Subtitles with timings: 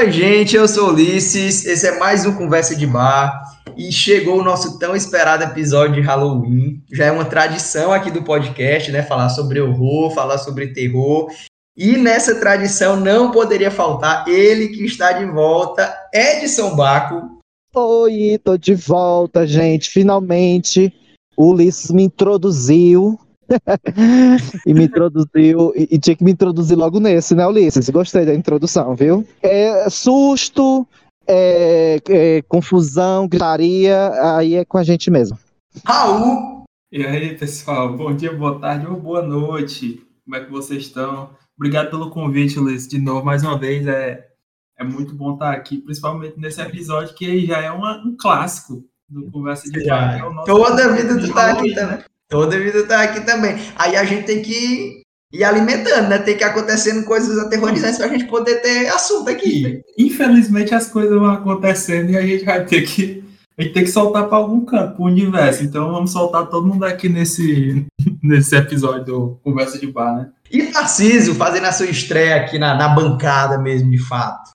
[0.00, 1.66] Oi, gente, eu sou Ulisses.
[1.66, 3.38] Esse é mais um Conversa de Bar
[3.76, 6.82] e chegou o nosso tão esperado episódio de Halloween.
[6.90, 9.02] Já é uma tradição aqui do podcast, né?
[9.02, 11.30] Falar sobre horror, falar sobre terror.
[11.76, 17.38] E nessa tradição não poderia faltar ele que está de volta, Edson Baco.
[17.74, 19.90] Oi, tô de volta, gente.
[19.90, 20.94] Finalmente,
[21.36, 23.20] o Ulisses me introduziu.
[24.66, 27.88] e me introduziu, e, e, tinha que me introduzir logo nesse, né, Ulisses?
[27.90, 29.26] Gostei da introdução, viu?
[29.42, 30.86] É, susto,
[31.26, 35.38] é, é, confusão, gritaria, aí é com a gente mesmo.
[35.84, 36.64] Raul!
[36.92, 40.04] E aí, pessoal, bom dia, boa tarde ou boa noite.
[40.24, 41.30] Como é que vocês estão?
[41.56, 43.86] Obrigado pelo convite, Ulisses, de novo, mais uma vez.
[43.86, 44.28] É,
[44.78, 49.30] é muito bom estar aqui, principalmente nesse episódio que já é uma, um clássico do
[49.30, 50.16] Conversa de Bar.
[50.16, 51.98] É Toda a vida tu tá aqui também.
[52.30, 53.56] Toda vida tá aqui também.
[53.74, 56.18] Aí a gente tem que ir alimentando, né?
[56.18, 59.82] Tem que acontecendo coisas aterrorizantes pra gente poder ter assunto aqui.
[59.98, 63.24] Infelizmente as coisas vão acontecendo e a gente vai ter que
[63.58, 65.64] a gente tem que soltar para algum canto, para o universo.
[65.64, 67.84] Então vamos soltar todo mundo aqui nesse,
[68.22, 70.30] nesse episódio do Conversa de Bar, né?
[70.50, 74.50] E Tarcísio fazendo a sua estreia aqui na, na bancada mesmo, de fato.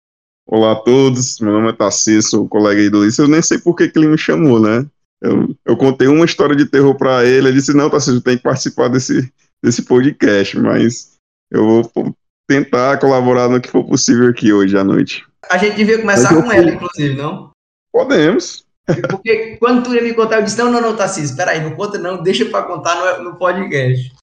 [0.48, 3.20] Olá a todos, meu nome é Tarcísio, sou colega aí do Ulisses.
[3.20, 4.86] Eu nem sei por que, que ele me chamou, né?
[5.22, 8.44] Eu, eu contei uma história de terror para ele, ele disse, não, Tarcísio, tem que
[8.44, 9.32] participar desse,
[9.64, 11.16] desse podcast, mas
[11.52, 12.16] eu vou
[12.48, 15.26] tentar colaborar no que for possível aqui hoje à noite.
[15.50, 17.52] A gente devia começar com ela, inclusive, não?
[17.92, 18.66] Podemos.
[19.10, 21.98] Porque quando tu ia me contar, eu disse, não, não, não, Tarcísio, peraí, não conta
[21.98, 24.14] não, deixa para contar no, no podcast.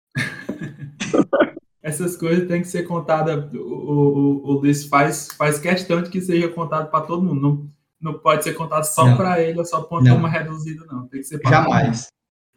[1.83, 6.21] Essas coisas têm que ser contadas, o, o, o Luiz faz, faz questão de que
[6.21, 7.69] seja contado para todo mundo, não
[8.03, 11.07] não pode ser contado só para ele ou só para uma reduzida, não.
[11.07, 12.09] Tem que ser para Jamais.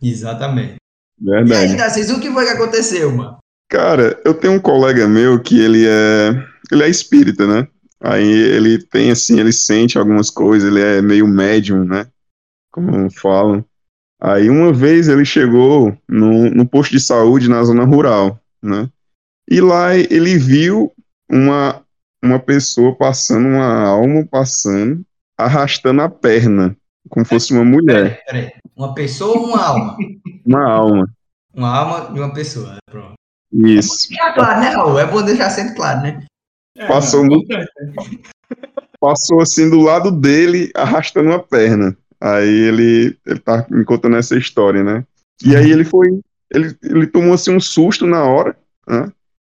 [0.02, 0.78] Exatamente.
[1.20, 1.68] Verdade.
[1.68, 3.38] E aí, Narciso, o que foi que aconteceu, mano?
[3.70, 6.47] Cara, eu tenho um colega meu que ele é.
[6.72, 7.68] Ele é espírita, né?
[8.02, 12.08] Aí ele tem assim, ele sente algumas coisas, ele é meio médium, né?
[12.72, 13.64] Como falam.
[14.20, 18.90] Aí uma vez ele chegou no, no posto de saúde na zona rural, né?
[19.50, 20.91] E lá ele viu
[21.30, 21.84] uma,
[22.24, 25.06] uma pessoa passando, uma alma passando,
[25.38, 26.75] arrastando a perna,
[27.09, 28.23] como fosse uma mulher.
[28.25, 28.53] Peraí, peraí.
[28.75, 29.97] Uma pessoa ou uma alma?
[30.46, 31.09] Uma alma.
[31.56, 32.78] Uma alma de uma pessoa, né?
[32.85, 33.13] pronto.
[33.51, 34.13] Isso.
[34.13, 35.00] É claro, né, Raul?
[35.00, 36.23] É bom deixar sempre claro, né?
[36.78, 37.47] É, Passou não, muito...
[39.00, 41.97] Passou assim do lado dele, arrastando a perna.
[42.22, 45.03] Aí ele, ele tá me contando essa história, né?
[45.44, 46.07] E aí ele foi,
[46.52, 48.57] ele, ele tomou assim um susto na hora,
[48.88, 49.12] né?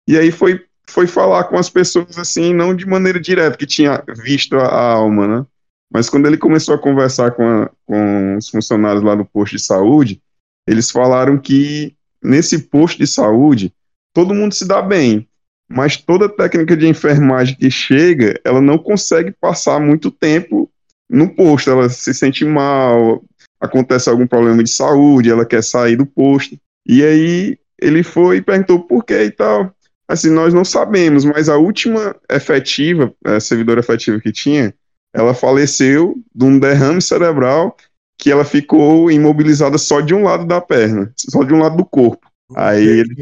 [0.06, 4.02] E aí foi, foi falar com as pessoas assim, não de maneira direta, que tinha
[4.24, 5.46] visto a, a alma, né?
[5.90, 9.62] Mas quando ele começou a conversar com, a, com os funcionários lá no posto de
[9.62, 10.20] saúde,
[10.66, 13.72] eles falaram que nesse posto de saúde
[14.12, 15.28] todo mundo se dá bem,
[15.68, 20.70] mas toda técnica de enfermagem que chega, ela não consegue passar muito tempo
[21.08, 23.22] no posto, ela se sente mal,
[23.60, 26.58] acontece algum problema de saúde, ela quer sair do posto.
[26.86, 29.72] E aí ele foi e perguntou por que e tal.
[30.06, 34.74] Assim, nós não sabemos, mas a última efetiva, a servidora efetiva que tinha,
[35.14, 37.76] ela faleceu de um derrame cerebral
[38.18, 41.84] que ela ficou imobilizada só de um lado da perna, só de um lado do
[41.84, 42.28] corpo.
[42.56, 43.14] Aí ele,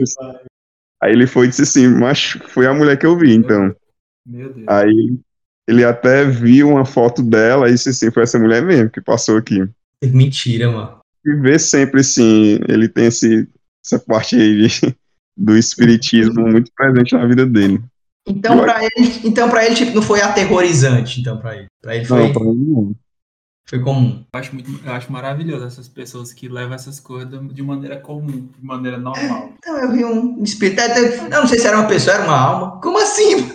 [1.02, 3.74] aí ele foi e disse assim, mas foi a mulher que eu vi, então.
[4.66, 5.19] Aí
[5.69, 9.36] ele até viu uma foto dela e disse assim, foi essa mulher mesmo que passou
[9.36, 9.68] aqui.
[10.03, 10.98] Mentira, mano.
[11.24, 13.48] E vê sempre assim, ele tem esse,
[13.84, 14.97] essa parte aí de,
[15.36, 17.82] do espiritismo muito presente na vida dele.
[18.26, 21.66] Então, para ele, então para ele tipo, não foi aterrorizante, então para ele.
[21.81, 22.97] Para ele foi não, pra ele não.
[23.69, 24.25] Foi comum.
[24.32, 28.48] Eu acho muito, eu acho maravilhoso essas pessoas que levam essas coisas de maneira comum,
[28.56, 29.50] de maneira normal.
[29.59, 32.80] Então eu vi um espírito, eu não sei se era uma pessoa, era uma alma.
[32.80, 33.48] Como assim?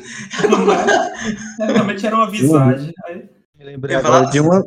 [1.60, 2.94] Realmente era uma visagem.
[3.06, 3.30] Aí...
[3.57, 4.66] Eu lembrei agora de uma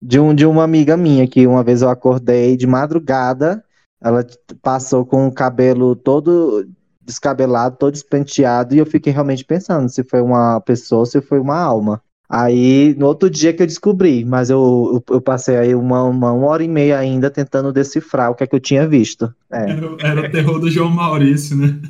[0.00, 3.64] de um de uma amiga minha que uma vez eu acordei de madrugada,
[4.00, 4.24] ela
[4.62, 6.66] passou com o cabelo todo
[7.08, 11.40] descabelado, todo despenteado, e eu fiquei realmente pensando se foi uma pessoa ou se foi
[11.40, 12.02] uma alma.
[12.30, 16.30] Aí, no outro dia que eu descobri, mas eu, eu, eu passei aí uma, uma,
[16.30, 19.34] uma, hora e meia ainda tentando decifrar o que é que eu tinha visto.
[19.50, 19.70] É.
[19.70, 21.80] Era, era o terror do João Maurício, né?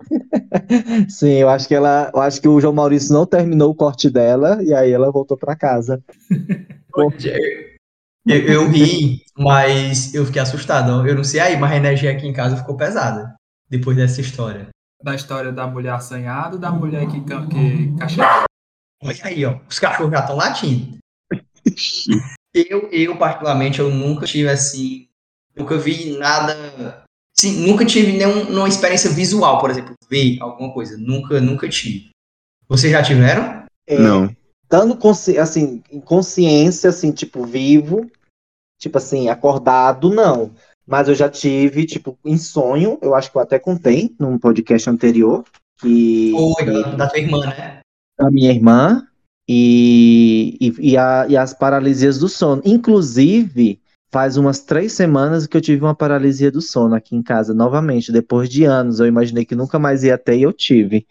[1.08, 4.10] Sim, eu acho que ela, eu acho que o João Maurício não terminou o corte
[4.10, 6.02] dela e aí ela voltou para casa.
[8.26, 11.06] eu, eu ri, mas eu fiquei assustado.
[11.06, 13.35] Eu não sei aí, mas a energia aqui em casa ficou pesada
[13.68, 14.68] depois dessa história?
[15.02, 18.44] Da história da mulher assanhada da mulher que, que cachorro.
[19.02, 19.58] Olha aí, ó.
[19.68, 20.98] Os cachorros já estão latindo.
[22.54, 25.08] eu, eu, particularmente, eu nunca tive assim.
[25.54, 27.04] Nunca vi nada.
[27.34, 30.96] Sim, nunca tive nenhuma experiência visual, por exemplo, ver alguma coisa.
[30.96, 32.10] Nunca, nunca tive.
[32.68, 33.64] Vocês já tiveram?
[33.86, 34.34] É, Não.
[34.68, 35.38] Dando consci...
[35.38, 38.10] assim, em consciência, assim, tipo, vivo,
[38.78, 40.52] tipo assim, acordado, não.
[40.86, 44.88] Mas eu já tive, tipo, em sonho, eu acho que eu até contei num podcast
[44.88, 45.44] anterior,
[45.80, 46.32] que.
[46.32, 47.80] Foi, da, da tua irmã, né?
[48.18, 49.06] A minha irmã
[49.48, 52.62] e, e, e, a, e as paralisias do sono.
[52.64, 53.80] Inclusive,
[54.10, 58.12] faz umas três semanas que eu tive uma paralisia do sono aqui em casa, novamente,
[58.12, 59.00] depois de anos.
[59.00, 61.06] Eu imaginei que nunca mais ia ter e eu tive.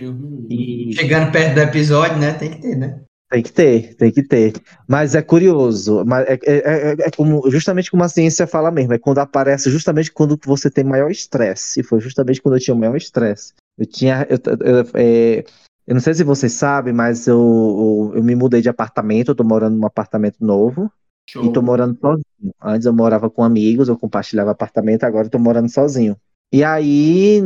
[0.00, 0.92] E...
[0.94, 2.32] Chegando perto do episódio, né?
[2.32, 3.00] Tem que ter, né?
[3.30, 4.54] Tem que ter, tem que ter.
[4.86, 8.94] Mas é curioso, mas é, é, é, é, como, justamente como a ciência fala mesmo,
[8.94, 11.80] é quando aparece justamente quando você tem maior estresse.
[11.80, 13.52] E foi justamente quando eu tinha maior estresse.
[13.76, 14.26] Eu tinha.
[14.30, 15.44] Eu, eu, é,
[15.86, 19.34] eu, não sei se vocês sabem, mas eu, eu, eu me mudei de apartamento, eu
[19.34, 20.90] tô morando num apartamento novo.
[21.28, 21.44] Show.
[21.44, 22.54] E tô morando sozinho.
[22.62, 26.16] Antes eu morava com amigos, eu compartilhava apartamento, agora eu tô morando sozinho.
[26.50, 27.42] E aí,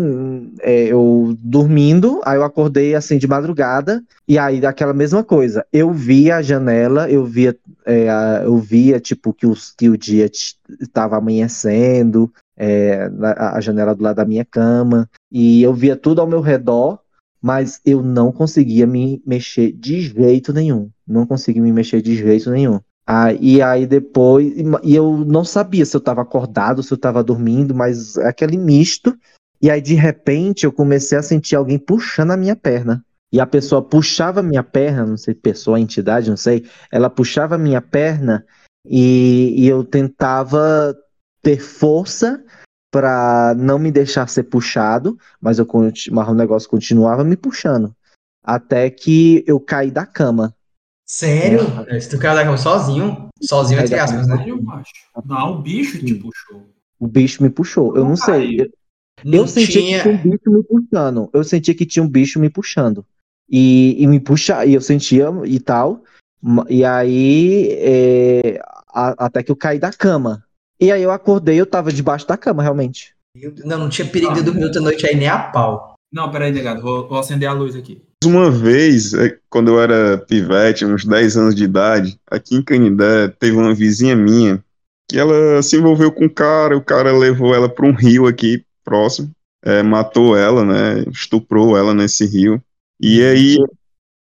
[0.61, 5.67] é, eu dormindo, aí eu acordei assim de madrugada, e aí daquela mesma coisa.
[5.73, 8.07] Eu via a janela, eu via, é,
[8.45, 10.31] eu via tipo que, os, que o dia
[10.81, 16.21] estava amanhecendo, é, a, a janela do lado da minha cama, e eu via tudo
[16.21, 17.01] ao meu redor,
[17.43, 20.89] mas eu não conseguia me mexer de jeito nenhum.
[21.05, 22.79] Não conseguia me mexer de jeito nenhum.
[23.07, 24.53] Ah, e aí depois,
[24.83, 28.57] e eu não sabia se eu estava acordado, se eu estava dormindo, mas é aquele
[28.57, 29.17] misto.
[29.61, 33.05] E aí de repente eu comecei a sentir alguém puxando a minha perna.
[33.33, 37.55] E a pessoa puxava a minha perna, não sei, pessoa, entidade, não sei, ela puxava
[37.55, 38.45] a minha perna
[38.87, 40.95] e, e eu tentava
[41.43, 42.43] ter força
[42.91, 45.67] para não me deixar ser puxado, mas eu
[46.11, 47.95] mas o negócio continuava me puxando.
[48.45, 50.55] Até que eu caí da cama.
[51.13, 51.61] Sério?
[51.89, 52.01] É.
[52.01, 54.47] Se tu caiu da cama sozinho, sozinho entre aspas, né?
[55.27, 56.67] Não, o bicho te puxou.
[56.99, 57.95] O bicho me puxou.
[57.95, 58.63] Eu não, sei.
[58.63, 58.71] Eu,
[59.23, 59.99] não eu senti tinha...
[59.99, 61.31] que tinha um bicho me puxando.
[61.31, 63.05] Eu senti que tinha um bicho me puxando.
[63.47, 66.03] E, e me puxa, e eu sentia e tal.
[66.71, 70.43] E aí, é, a, até que eu caí da cama.
[70.81, 73.15] E aí eu acordei, eu tava debaixo da cama, realmente.
[73.67, 75.93] Não, não tinha perigo de eu dormir outra noite aí nem a pau.
[76.11, 78.03] Não, peraí, negado, vou, vou acender a luz aqui.
[78.25, 83.29] Uma vez, é, quando eu era pivete, uns 10 anos de idade, aqui em Canindé,
[83.29, 84.63] teve uma vizinha minha
[85.09, 88.65] que ela se envolveu com um cara, o cara levou ela para um rio aqui
[88.83, 89.31] próximo,
[89.63, 92.63] é, matou ela, né, estuprou ela nesse rio,
[92.99, 93.59] e aí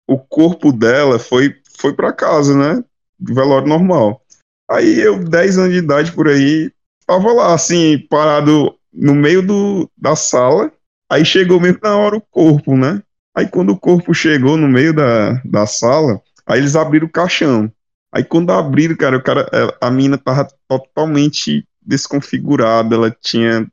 [0.07, 2.83] o corpo dela foi, foi para casa, né,
[3.19, 4.21] de velório normal.
[4.69, 6.71] Aí eu, 10 anos de idade por aí,
[7.07, 10.71] tava lá, assim, parado no meio do, da sala,
[11.11, 13.01] aí chegou mesmo na hora o corpo, né,
[13.35, 17.71] Aí quando o corpo chegou no meio da, da sala, aí eles abriram o caixão.
[18.13, 23.67] Aí quando abriram, cara, o cara, é, a mina tava totalmente desconfigurada, ela tinha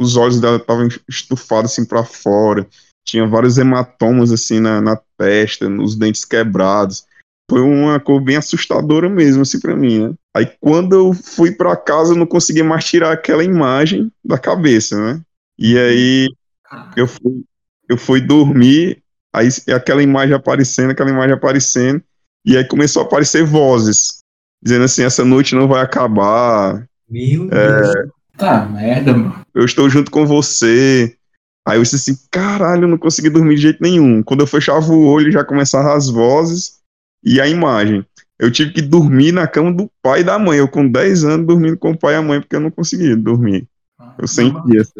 [0.00, 2.64] os olhos dela estavam estufados assim para fora,
[3.04, 7.04] tinha vários hematomas assim na, na testa, nos dentes quebrados.
[7.50, 10.14] Foi uma cor bem assustadora mesmo assim para mim, né?
[10.36, 14.96] Aí quando eu fui para casa, eu não conseguia mais tirar aquela imagem da cabeça,
[14.96, 15.20] né?
[15.58, 16.28] E aí
[16.94, 17.42] eu fui,
[17.88, 19.02] eu fui dormir,
[19.34, 22.02] Aí aquela imagem aparecendo, aquela imagem aparecendo,
[22.44, 24.20] e aí começou a aparecer vozes,
[24.62, 26.86] dizendo assim, essa noite não vai acabar.
[27.08, 28.08] Meu é, Deus.
[28.36, 29.44] Tá merda, mano.
[29.54, 31.14] Eu estou junto com você.
[31.66, 34.22] Aí eu disse assim, caralho, eu não consegui dormir de jeito nenhum.
[34.22, 36.78] Quando eu fechava o olho, já começavam as vozes
[37.22, 38.06] e a imagem.
[38.38, 40.58] Eu tive que dormir na cama do pai e da mãe.
[40.58, 43.16] Eu com 10 anos dormindo com o pai e a mãe, porque eu não conseguia
[43.16, 43.66] dormir.
[44.16, 44.92] Eu senti isso.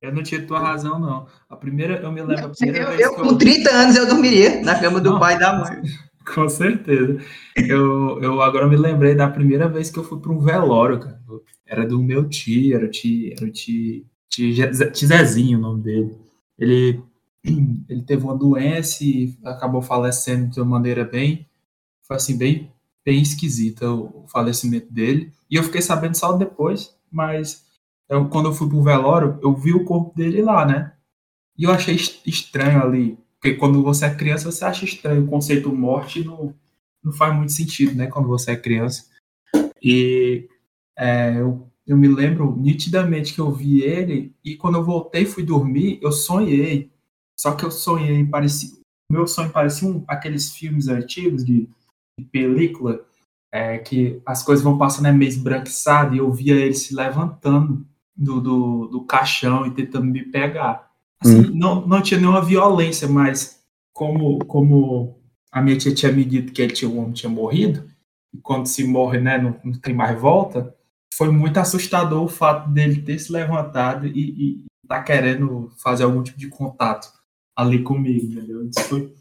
[0.00, 1.26] Eu não tinha tua razão, não.
[1.48, 2.46] A primeira, eu me lembro.
[2.46, 3.38] A eu, eu com eu...
[3.38, 5.82] 30 anos, eu dormiria na cama do não, pai e da mãe.
[6.34, 7.18] Com certeza.
[7.56, 11.20] Eu, eu agora me lembrei da primeira vez que eu fui para um velório, cara.
[11.64, 14.54] Era do meu tio, era o tio, era o tio, tio,
[14.92, 16.16] tio Zezinho, o nome dele.
[16.58, 17.00] Ele,
[17.88, 21.46] ele teve uma doença e acabou falecendo de uma maneira bem,
[22.02, 22.72] foi assim, bem,
[23.04, 25.32] bem esquisita o falecimento dele.
[25.48, 27.65] E eu fiquei sabendo só depois, mas
[28.08, 30.92] eu, quando eu fui pro velório, eu vi o corpo dele lá, né?
[31.58, 33.18] E eu achei estranho ali.
[33.40, 35.24] Porque quando você é criança, você acha estranho.
[35.24, 36.54] O conceito morte não,
[37.02, 38.06] não faz muito sentido, né?
[38.06, 39.06] Quando você é criança.
[39.82, 40.48] E
[40.96, 44.34] é, eu, eu me lembro nitidamente que eu vi ele.
[44.44, 46.90] E quando eu voltei fui dormir, eu sonhei.
[47.38, 48.76] Só que eu sonhei, parecia.
[49.10, 51.68] Meu sonho parecia um, aqueles filmes antigos de,
[52.18, 53.04] de película.
[53.52, 57.86] É, que as coisas vão passando é meio esbranquiçado e eu via ele se levantando
[58.16, 60.90] do, do, do caixão e tentando me pegar.
[61.20, 61.50] Assim, hum.
[61.54, 63.60] não, não tinha nenhuma violência, mas
[63.92, 65.18] como, como
[65.50, 67.88] a minha tia tinha me dito que ele tinha, o homem tinha morrido,
[68.32, 70.74] e quando se morre, né, não, não tem mais volta,
[71.14, 76.22] foi muito assustador o fato dele ter se levantado e, e tá querendo fazer algum
[76.22, 77.08] tipo de contato
[77.56, 78.68] ali comigo, entendeu?
[78.68, 79.12] Isso foi,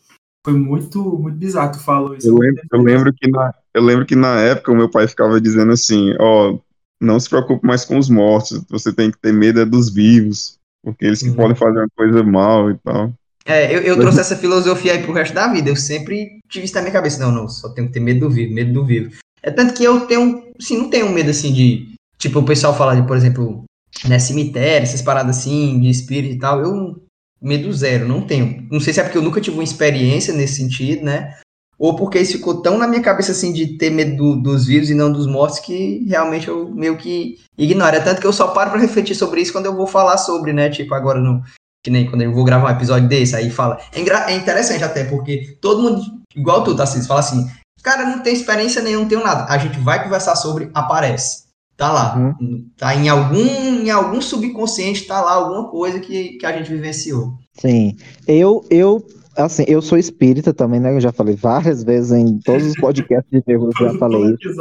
[0.43, 1.71] foi muito, muito bizarro.
[1.71, 2.27] Tu falou isso.
[2.27, 5.39] Eu lembro, eu lembro, que, na, eu lembro que na época o meu pai ficava
[5.39, 6.57] dizendo assim: ó,
[7.01, 10.57] não se preocupe mais com os mortos, você tem que ter medo é dos vivos,
[10.83, 11.35] porque eles que uhum.
[11.35, 13.13] podem fazer uma coisa mal e tal.
[13.45, 15.69] É, eu, eu trouxe essa filosofia aí pro resto da vida.
[15.69, 17.23] Eu sempre tive isso na minha cabeça.
[17.23, 19.11] Não, não, só tenho que ter medo do vivo, medo do vivo.
[19.43, 21.93] É tanto que eu tenho, assim, não tenho medo, assim, de...
[22.17, 23.63] Tipo, o pessoal fala de, por exemplo,
[24.07, 26.59] né, cemitério, essas paradas assim, de espírito e tal.
[26.59, 27.03] Eu,
[27.39, 28.67] medo zero, não tenho.
[28.71, 31.37] Não sei se é porque eu nunca tive uma experiência nesse sentido, né?
[31.77, 34.89] Ou porque isso ficou tão na minha cabeça, assim, de ter medo do, dos vivos
[34.89, 37.95] e não dos mortos, que realmente eu meio que ignoro.
[37.95, 40.53] É tanto que eu só paro pra refletir sobre isso quando eu vou falar sobre,
[40.53, 40.69] né?
[40.69, 41.43] Tipo, agora no,
[41.83, 43.79] que nem quando eu vou gravar um episódio desse, aí fala.
[43.93, 46.01] É, é interessante até, porque todo mundo,
[46.35, 47.47] igual tu, tá fala assim,
[47.83, 49.45] cara, não tem experiência nenhuma, não tenho nada.
[49.47, 51.45] A gente vai conversar sobre, aparece.
[51.77, 52.15] Tá lá.
[52.17, 52.65] Uhum.
[52.77, 57.33] Tá em algum, em algum subconsciente, tá lá alguma coisa que, que a gente vivenciou.
[57.59, 57.95] Sim.
[58.27, 59.05] Eu, eu,
[59.37, 60.95] assim, eu sou espírita também, né?
[60.95, 64.55] Eu já falei várias vezes em todos os podcasts de terror, eu já falei isso.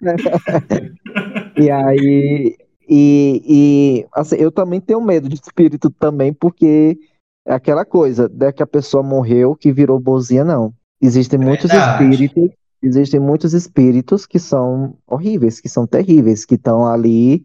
[1.56, 2.56] e aí,
[2.88, 6.98] e, e assim, eu também tenho medo de espírito também, porque
[7.46, 10.72] é aquela coisa, é que a pessoa morreu que virou bozinha, não.
[11.00, 12.50] Existem é muitos espíritos,
[12.82, 17.44] existem muitos espíritos que são horríveis, que são terríveis, que estão ali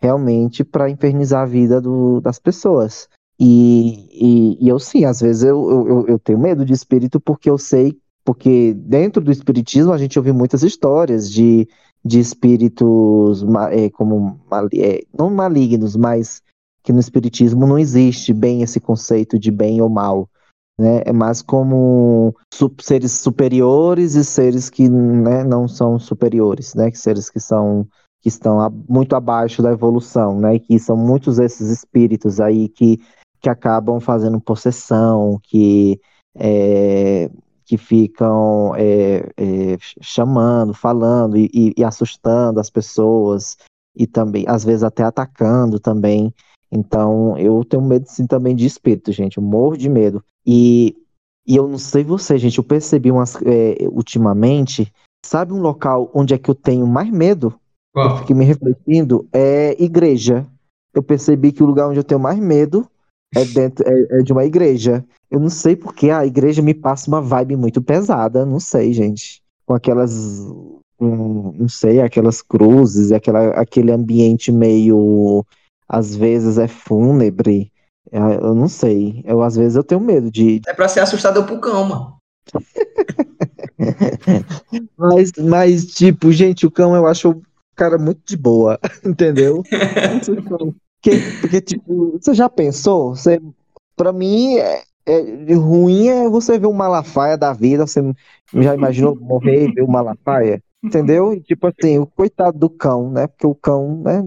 [0.00, 3.08] realmente para infernizar a vida do, das pessoas.
[3.38, 7.50] E, e, e, eu sim, às vezes eu, eu, eu tenho medo de espírito porque
[7.50, 11.68] eu sei, porque dentro do espiritismo a gente ouve muitas histórias de
[12.04, 14.38] de espíritos é, como
[14.74, 16.42] é, não malignos, mas
[16.82, 20.28] que no espiritismo não existe bem esse conceito de bem ou mal,
[20.78, 21.02] né?
[21.06, 22.36] É mais como
[22.82, 26.90] seres superiores e seres que né, não são superiores, né?
[26.90, 27.88] Que seres que são
[28.20, 30.56] que estão muito abaixo da evolução, né?
[30.56, 33.00] E que são muitos desses espíritos aí que
[33.44, 36.00] que acabam fazendo possessão, que
[36.34, 37.30] é,
[37.66, 43.58] que ficam é, é, chamando, falando e, e, e, assustando as pessoas
[43.94, 46.32] e também, às vezes, até atacando também.
[46.72, 49.36] Então, eu tenho medo, sim, também de espírito, gente.
[49.36, 50.24] Eu morro de medo.
[50.46, 50.96] E,
[51.46, 54.90] e eu não sei você, gente, eu percebi umas, é, ultimamente,
[55.22, 57.54] sabe um local onde é que eu tenho mais medo?
[57.92, 58.08] Qual?
[58.08, 60.46] Eu fiquei me refletindo, é igreja.
[60.94, 62.88] Eu percebi que o lugar onde eu tenho mais medo
[63.34, 65.04] é dentro é, é de uma igreja.
[65.30, 69.42] Eu não sei porque a igreja me passa uma vibe muito pesada, não sei, gente.
[69.66, 70.12] Com aquelas.
[71.00, 75.44] Um, não sei, aquelas cruzes, aquela, aquele ambiente meio.
[75.88, 77.72] Às vezes é fúnebre.
[78.12, 79.22] É, eu não sei.
[79.26, 80.60] Eu, às vezes eu tenho medo de.
[80.66, 82.16] É pra ser assustado pro cão, mano.
[84.96, 87.42] mas, mas, tipo, gente, o cão eu acho o
[87.74, 89.62] cara muito de boa, entendeu?
[91.04, 93.14] porque, porque, tipo, você já pensou?
[93.14, 93.38] Você,
[93.94, 98.00] pra mim, é, é, ruim é você ver um Malafaia da vida, você
[98.54, 100.62] já imaginou morrer e ver o Malafaia?
[100.82, 101.34] Entendeu?
[101.34, 103.26] E, tipo assim, o coitado do cão, né?
[103.26, 104.24] Porque o cão, né?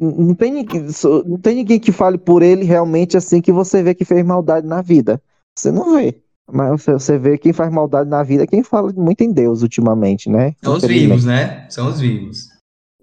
[0.00, 0.86] Não tem, ninguém,
[1.26, 4.66] não tem ninguém que fale por ele realmente assim que você vê que fez maldade
[4.66, 5.22] na vida.
[5.54, 6.20] Você não vê.
[6.50, 10.28] Mas você vê quem faz maldade na vida é quem fala muito em Deus ultimamente,
[10.28, 10.54] né?
[10.62, 11.66] São os vivos, né?
[11.70, 12.53] São os vivos.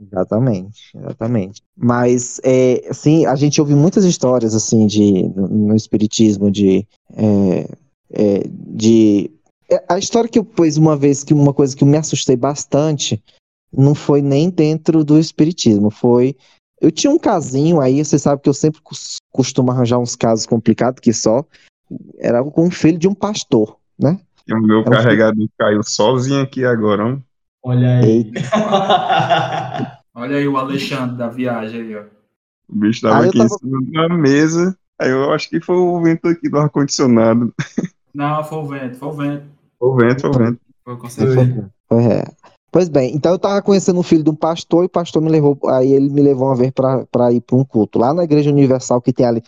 [0.02, 1.62] Exatamente, exatamente.
[1.78, 7.70] Mas, é, assim, a gente ouve muitas histórias, assim, de, no, espiritismo, de, é,
[8.12, 9.30] é, de...
[9.70, 12.36] É, a história que eu pus uma vez, que uma coisa que eu me assustei
[12.36, 13.24] bastante,
[13.72, 16.36] não foi nem dentro do espiritismo, foi...
[16.82, 18.82] Eu tinha um casinho aí, você sabe que eu sempre
[19.32, 21.46] costumo arranjar uns casos complicados que só,
[22.18, 24.20] era com o filho de um pastor, né?
[24.48, 25.52] E o meu carregador filho...
[25.60, 27.24] caiu sozinho aqui agora, hein?
[27.64, 28.32] Olha aí.
[30.14, 32.04] Olha aí o Alexandre da viagem aí, ó.
[32.70, 33.46] O bicho tava aqui tava...
[33.46, 34.78] em cima da mesa.
[35.00, 37.54] Aí eu acho que foi o vento aqui do ar-condicionado.
[38.14, 39.46] Não, foi o vento, foi o vento.
[39.80, 40.60] Foi o vento, foi o vento.
[40.84, 41.72] Foi com certeza.
[41.88, 42.24] Foi, é.
[42.72, 45.30] Pois bem, então eu tava conhecendo o filho de um pastor e o pastor me
[45.30, 48.50] levou, aí ele me levou uma vez para ir para um culto lá na Igreja
[48.50, 49.44] Universal que tem ali,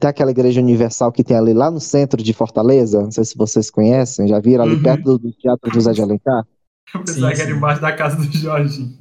[0.00, 3.36] tem aquela Igreja Universal que tem ali lá no centro de Fortaleza, não sei se
[3.36, 4.82] vocês conhecem, já viram ali uhum.
[4.82, 6.46] perto do, do Teatro José de Alencar?
[6.94, 8.98] Eu pensava sim, que era embaixo da casa do Jorge.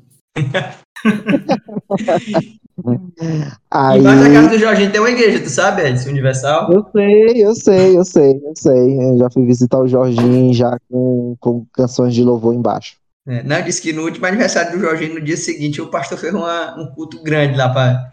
[3.69, 3.99] Aí...
[3.99, 6.71] Embaixo da casa do Jorginho tem uma igreja, tu sabe, Edson Universal?
[6.71, 8.97] Eu sei, eu sei, eu sei, eu sei.
[8.97, 12.95] Eu já fui visitar o Jorginho já com, com canções de louvor embaixo.
[13.27, 16.33] É, não, disse que no último aniversário do Jorginho, no dia seguinte, o pastor fez
[16.33, 18.11] uma, um culto grande lá para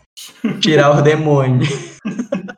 [0.61, 1.69] tirar os demônios.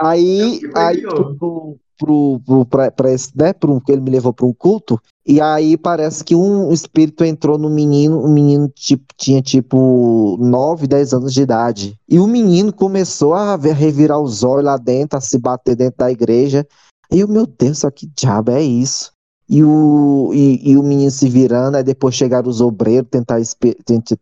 [0.00, 4.54] Aí, aí pro, pro, pro, pra, pra esse, né, pro, ele me levou para um
[4.54, 10.38] culto, e aí parece que um espírito entrou no menino, o menino tipo, tinha tipo
[10.40, 12.00] 9, 10 anos de idade.
[12.08, 16.10] E o menino começou a revirar os olhos lá dentro, a se bater dentro da
[16.10, 16.66] igreja.
[17.12, 19.12] Aí eu, meu Deus, só que diabo é isso?
[19.46, 23.38] E o, e, e o menino se virando, aí depois chegaram os obreiros tentar,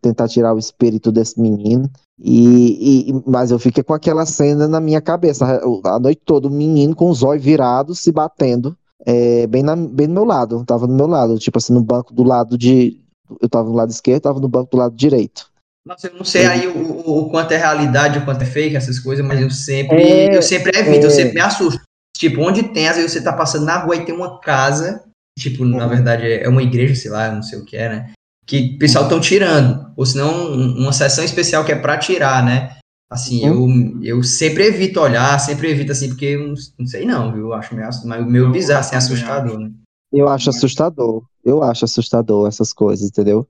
[0.01, 1.89] tentar tirar o espírito desse menino.
[2.19, 6.51] E, e, mas eu fiquei com aquela cena na minha cabeça, a noite toda, o
[6.51, 8.75] menino com os olhos virados, se batendo,
[9.05, 12.13] é, bem, na, bem no meu lado, tava no meu lado, tipo assim, no banco
[12.13, 12.99] do lado de.
[13.41, 15.51] Eu tava no lado esquerdo, tava no banco do lado direito.
[15.85, 18.75] Nossa, eu não sei aí o, o, o quanto é realidade, o quanto é fake,
[18.75, 21.81] essas coisas, mas eu sempre, é, eu sempre evito, é, eu sempre me assusto.
[22.17, 25.03] Tipo, onde tem, às vezes você tá passando na rua e tem uma casa,
[25.37, 25.89] tipo, na uhum.
[25.89, 28.11] verdade é uma igreja, sei lá, não sei o que é, né?
[28.45, 32.76] Que o pessoal estão tirando, ou senão uma sessão especial que é para tirar, né?
[33.09, 33.99] Assim, uhum.
[34.01, 37.47] eu, eu sempre evito olhar, sempre evito assim, porque eu não, não sei não, viu?
[37.47, 39.71] Eu acho meio, meio bizarro, assim, assustador, né?
[40.11, 43.47] Eu acho assustador, eu acho assustador essas coisas, entendeu?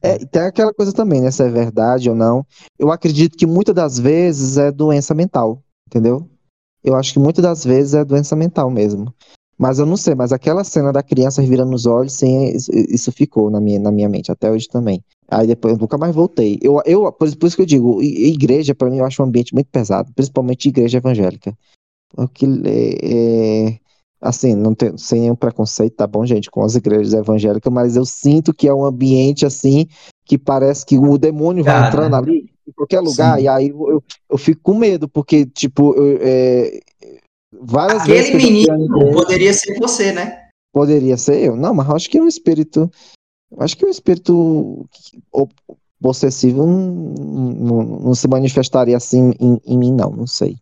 [0.00, 1.30] É, tem aquela coisa também, né?
[1.30, 2.46] Se é verdade ou não.
[2.78, 6.28] Eu acredito que muitas das vezes é doença mental, entendeu?
[6.84, 9.12] Eu acho que muitas das vezes é doença mental mesmo.
[9.58, 13.12] Mas eu não sei, mas aquela cena da criança virando os olhos, sim, isso, isso,
[13.12, 15.04] ficou na minha, na minha mente, até hoje também.
[15.32, 16.58] Aí depois eu nunca mais voltei.
[16.60, 19.68] Eu, eu, por, isso que eu digo, igreja, para mim, eu acho um ambiente muito
[19.68, 21.56] pesado, principalmente igreja evangélica.
[22.14, 23.78] Porque é, é,
[24.20, 28.04] assim, não tem, sem nenhum preconceito, tá bom, gente, com as igrejas evangélicas, mas eu
[28.04, 29.86] sinto que é um ambiente assim
[30.26, 33.44] que parece que o demônio vai Cara, entrando ali em qualquer lugar, sim.
[33.44, 36.80] e aí eu, eu, eu, fico com medo, porque, tipo, eu, é,
[37.52, 38.34] várias Aquele vezes.
[38.34, 40.48] Aquele menino igreja, poderia ser você, né?
[40.72, 41.56] Poderia ser eu.
[41.56, 42.90] Não, mas eu acho que é um espírito.
[43.52, 44.88] Eu acho que um espírito
[46.00, 46.80] possessivo não,
[47.54, 50.56] não, não se manifestaria assim em, em mim, não, não sei.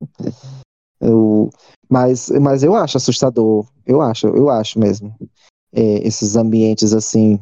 [1.00, 1.50] eu,
[1.88, 5.14] mas, mas eu acho assustador, eu acho, eu acho mesmo.
[5.72, 7.38] É, esses ambientes assim.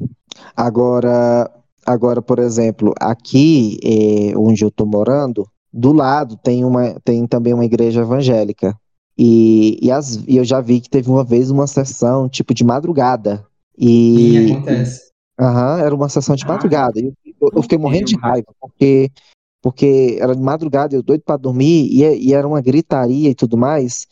[0.56, 1.50] Agora,
[1.84, 7.52] agora, por exemplo, aqui é, onde eu tô morando, do lado tem, uma, tem também
[7.52, 8.74] uma igreja evangélica.
[9.16, 12.64] E, e, as, e eu já vi que teve uma vez uma sessão, tipo, de
[12.64, 13.44] madrugada.
[13.78, 15.12] E, Sim, acontece.
[15.38, 16.98] Aham, era uma sessão de ah, madrugada.
[16.98, 19.10] Eu, eu, eu, fiquei morrendo de raiva, porque,
[19.62, 23.56] porque era de madrugada, eu doido para dormir, e, e, era uma gritaria e tudo
[23.56, 24.08] mais.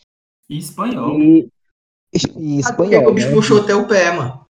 [0.48, 1.18] Em espanhol.
[1.18, 1.48] E,
[2.36, 3.08] em espanhol.
[3.08, 3.34] Ah, o bicho né?
[3.34, 4.46] puxou até o pé, mano.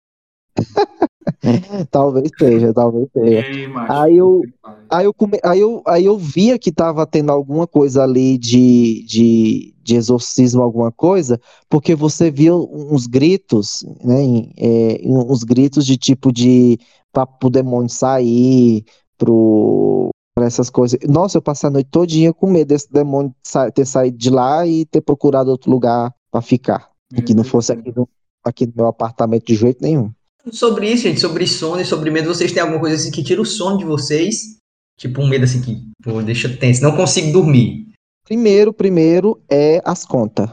[1.90, 3.44] talvez seja, talvez seja.
[3.88, 4.42] Aí, eu,
[4.88, 9.04] aí, eu come, aí, eu, aí eu via que tava tendo alguma coisa ali de,
[9.06, 14.48] de, de exorcismo, alguma coisa, porque você via uns gritos, né?
[14.56, 16.78] É, uns gritos de tipo de
[17.12, 18.84] para o demônio sair,
[19.18, 20.98] pro, para essas coisas.
[21.08, 23.34] Nossa, eu passei a noite todinha com medo desse demônio
[23.74, 26.88] ter saído de lá e ter procurado outro lugar para ficar.
[27.12, 28.08] E que não fosse aqui no,
[28.44, 30.12] aqui no meu apartamento de jeito nenhum.
[30.52, 33.40] Sobre isso, gente, sobre sono e sobre medo, vocês têm alguma coisa assim que tira
[33.40, 34.58] o sono de vocês?
[34.98, 37.86] Tipo um medo assim que, pô, deixa tenso, não consigo dormir.
[38.24, 40.50] Primeiro, primeiro é as contas.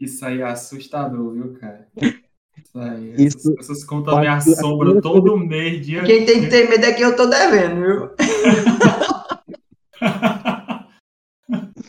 [0.00, 1.88] isso aí é assustador, viu, cara?
[1.96, 5.84] Isso aí, isso, essas, essas contas me assombram todo mês.
[5.84, 8.10] Dia Quem tem que ter medo é que eu tô devendo, viu?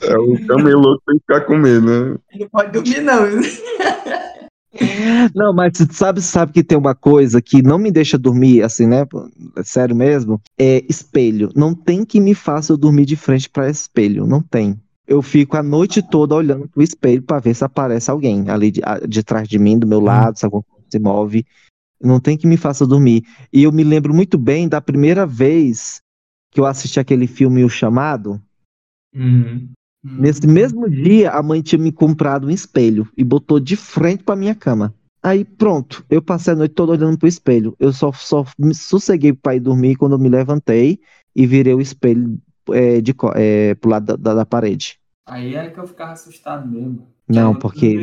[0.03, 2.17] É o camelô que tem que ficar com medo, né?
[2.39, 3.21] Não pode dormir, não.
[5.35, 9.05] Não, mas sabe, sabe que tem uma coisa que não me deixa dormir, assim, né?
[9.63, 10.41] Sério mesmo?
[10.57, 11.49] É espelho.
[11.55, 14.25] Não tem que me faça eu dormir de frente para espelho.
[14.25, 14.79] Não tem.
[15.05, 18.81] Eu fico a noite toda olhando pro espelho para ver se aparece alguém ali de,
[19.07, 21.45] de trás de mim, do meu lado, se alguma coisa se move.
[22.01, 23.23] Não tem que me faça dormir.
[23.51, 26.01] E eu me lembro muito bem da primeira vez
[26.49, 28.41] que eu assisti aquele filme O Chamado.
[29.13, 29.69] Uhum.
[30.03, 34.35] Nesse mesmo dia, a mãe tinha me comprado um espelho e botou de frente para
[34.35, 34.93] minha cama.
[35.23, 37.75] Aí pronto, eu passei a noite toda olhando pro espelho.
[37.79, 40.99] Eu só, só me sosseguei para ir dormir quando eu me levantei
[41.35, 42.39] e virei o espelho
[42.71, 44.99] é, de, é, pro lado da, da, parede.
[45.27, 47.07] Aí era que eu ficava assustado mesmo.
[47.27, 47.99] Não, porque.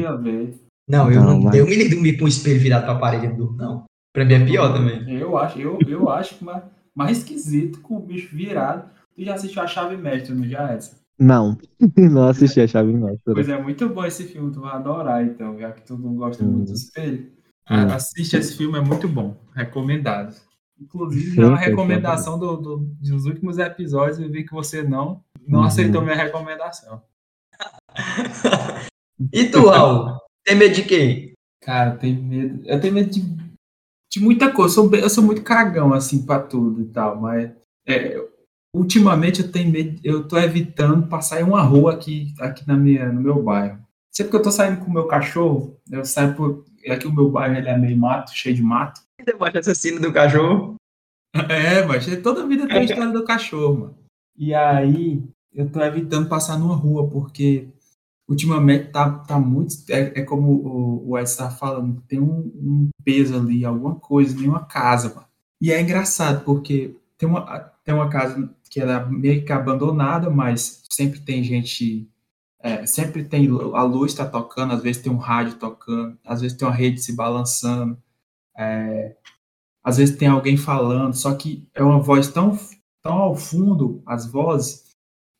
[0.88, 1.56] Não, eu não, não mas...
[1.56, 3.84] eu me dormir com o espelho virado pra parede, não.
[4.14, 5.18] Pra mim é pior também.
[5.18, 6.62] Eu acho, eu, eu acho que mais,
[6.94, 8.88] mais esquisito com o bicho virado.
[9.14, 10.96] Tu já assistiu a chave mestre, não já essa?
[11.18, 11.59] Não,
[11.96, 13.35] não assisti a Chave Mestra.
[13.35, 16.44] Pois é, muito bom esse filme, tu vai adorar então, já que tu não gosta
[16.44, 16.52] hum.
[16.52, 17.31] muito do espelho.
[17.70, 17.87] Hum.
[17.92, 20.35] Assiste esse filme, é muito bom, recomendado.
[20.81, 25.61] Inclusive, é uma recomendação do, do, dos últimos episódios, eu vi que você não, não
[25.61, 25.66] uhum.
[25.66, 27.02] aceitou minha recomendação.
[29.33, 30.18] e tu, Raul?
[30.44, 31.33] Tem medo de quem?
[31.61, 32.62] Cara, eu tenho medo.
[32.64, 34.70] Eu tenho medo de, de muita coisa.
[34.78, 37.50] Eu sou, eu sou muito cagão, assim, pra tudo e tal, mas
[37.87, 38.16] é,
[38.74, 43.11] Ultimamente eu tenho medo, eu tô evitando passar em uma rua aqui, aqui na minha,
[43.11, 43.78] no meu bairro.
[44.12, 46.64] Sempre que eu tô saindo com o meu cachorro, eu saio por.
[46.88, 49.00] Aqui o meu bairro ele é meio mato, cheio de mato.
[49.20, 50.76] Você bate assassino do cachorro?
[51.48, 53.98] É, mas toda vida tem a história do cachorro, mano.
[54.37, 57.68] E aí, eu tô evitando passar numa rua, porque
[58.28, 59.74] ultimamente tá, tá muito.
[59.90, 64.38] É, é como o, o Ed está falando, tem um, um, peso ali, alguma coisa
[64.38, 65.26] em uma casa, mano.
[65.61, 70.31] E é engraçado, porque tem uma, tem uma casa que ela é meio que abandonada,
[70.31, 72.09] mas sempre tem gente.
[72.61, 76.57] É, sempre tem a luz está tocando, às vezes tem um rádio tocando, às vezes
[76.57, 77.96] tem uma rede se balançando,
[78.57, 79.14] é,
[79.85, 82.59] às vezes tem alguém falando, só que é uma voz tão,
[83.00, 84.88] tão ao fundo, as vozes,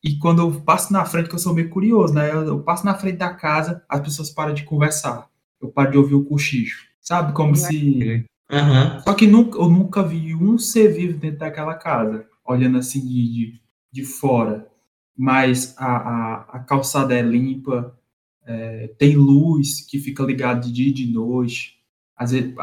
[0.03, 2.31] e quando eu passo na frente, que eu sou meio curioso, né?
[2.31, 5.27] Eu, eu, passo na frente da casa, as pessoas param de conversar.
[5.61, 6.87] Eu paro de ouvir o cochicho.
[7.01, 7.33] Sabe?
[7.33, 8.25] Como se.
[8.51, 9.01] Uhum.
[9.01, 13.59] Só que nunca, eu nunca vi um ser vivo dentro daquela casa, olhando assim de,
[13.91, 14.67] de, fora.
[15.15, 17.97] Mas a, a, a, calçada é limpa,
[18.45, 21.77] é, tem luz que fica ligada de dia e de noite.
[22.15, 22.53] Às vezes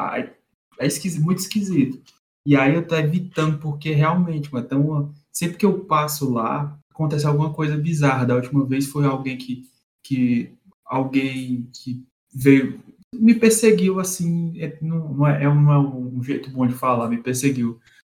[0.79, 2.01] é esquisito, muito esquisito.
[2.45, 7.27] E aí eu tô evitando, porque realmente, mas então, sempre que eu passo lá, acontece
[7.27, 8.27] alguma coisa bizarra.
[8.27, 9.65] Da última vez foi alguém que,
[10.03, 10.53] que
[10.85, 12.81] alguém que veio
[13.15, 17.19] me perseguiu assim, é, não, não, é, não é um jeito bom de falar, me
[17.19, 17.79] perseguiu.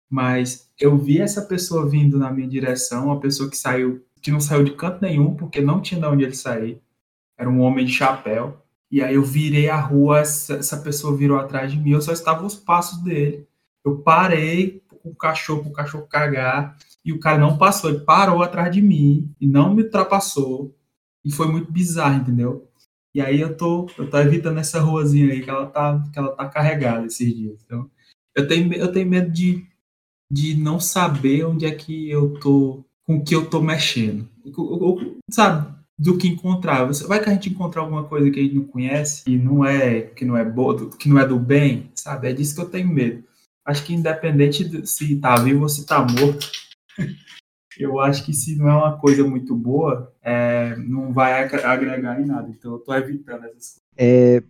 [0.10, 4.40] Mas eu vi essa pessoa vindo na minha direção, uma pessoa que saiu, que não
[4.40, 6.82] saiu de canto nenhum, porque não tinha de onde ele sair.
[7.38, 8.62] Era um homem de chapéu.
[8.90, 12.46] E aí eu virei a rua, essa, pessoa virou atrás de mim, eu só estava
[12.46, 13.46] os passos dele.
[13.84, 18.74] Eu parei o cachorro, o cachorro cagar e o cara não passou, ele parou atrás
[18.74, 20.76] de mim e não me ultrapassou.
[21.24, 22.70] E foi muito bizarro, entendeu?
[23.14, 26.36] E aí eu tô, eu tô evitando essa ruazinha aí que ela tá, que ela
[26.36, 27.62] tá carregada esses dias.
[27.66, 27.90] Então,
[28.36, 29.66] eu tenho, eu tenho medo de,
[30.30, 34.28] de não saber onde é que eu tô, com que eu tô mexendo.
[35.30, 36.86] sabe, do que encontrar.
[37.08, 40.02] Vai que a gente encontrar alguma coisa que a gente não conhece, e não é,
[40.02, 42.30] que não é boa, que não é do bem, sabe?
[42.30, 43.24] É disso que eu tenho medo.
[43.66, 46.50] Acho que independente de se tá vivo ou se tá morto,
[47.78, 52.26] eu acho que se não é uma coisa muito boa, é, não vai agregar em
[52.26, 52.50] nada.
[52.50, 53.82] Então eu tô evitando essas coisas.
[53.98, 54.44] É,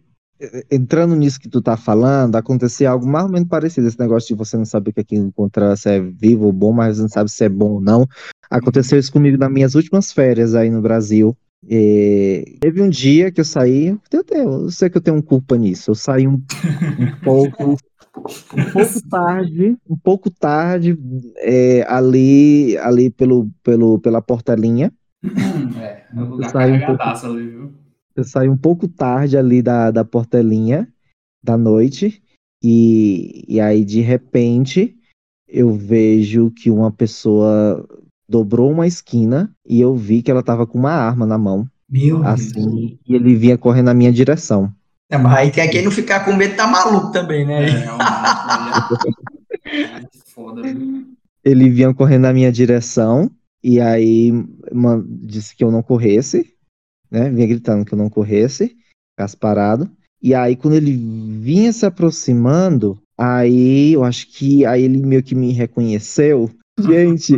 [0.69, 3.88] entrando nisso que tu tá falando, aconteceu algo mais ou menos parecido.
[3.88, 6.54] Esse negócio de você não saber o que é que encontrar, se é vivo ou
[6.54, 8.08] bom, mas não sabe se é bom ou não.
[8.50, 11.36] Aconteceu isso comigo nas minhas últimas férias aí no Brasil.
[11.67, 15.58] E teve um dia que eu saí, eu, tenho, eu sei que eu tenho culpa
[15.58, 15.91] nisso.
[15.91, 17.78] Eu saí um, um pouco
[18.54, 20.97] um pouco tarde, um pouco tarde,
[21.38, 24.91] é, ali, ali pelo, pelo, pela portelinha.
[25.80, 27.87] É, um lugar um pouco, ali, viu?
[28.17, 30.91] Eu saí um pouco tarde ali da, da portelinha
[31.43, 32.19] da noite,
[32.63, 34.97] e, e aí de repente
[35.47, 37.88] eu vejo que uma pessoa
[38.27, 41.69] dobrou uma esquina e eu vi que ela tava com uma arma na mão.
[41.89, 42.99] Meu assim, Deus.
[43.08, 44.73] e ele vinha correndo na minha direção.
[45.10, 47.69] É, mas aí tem quem não ficar com medo tá maluco também, né?
[47.69, 47.86] É,
[49.69, 50.62] é foda,
[51.43, 53.32] Ele vinha correndo na minha direção
[53.63, 54.34] e aí
[54.73, 56.57] man, disse que eu não corresse,
[57.10, 57.30] né?
[57.30, 58.76] Vinha gritando que eu não corresse,
[59.12, 59.89] ficasse parado.
[60.22, 60.96] E aí quando ele
[61.41, 66.50] vinha se aproximando, aí eu acho que aí ele meio que me reconheceu.
[66.80, 67.36] Gente,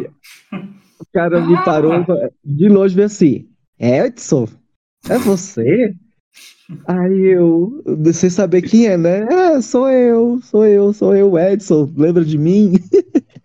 [1.00, 2.06] o cara me parou
[2.44, 3.48] de longe e assim,
[3.80, 4.48] Edson,
[5.08, 5.96] é você?
[6.86, 9.26] Aí eu, sem saber quem é, né?
[9.26, 12.74] É, sou eu, sou eu, sou eu, Edson, lembra de mim?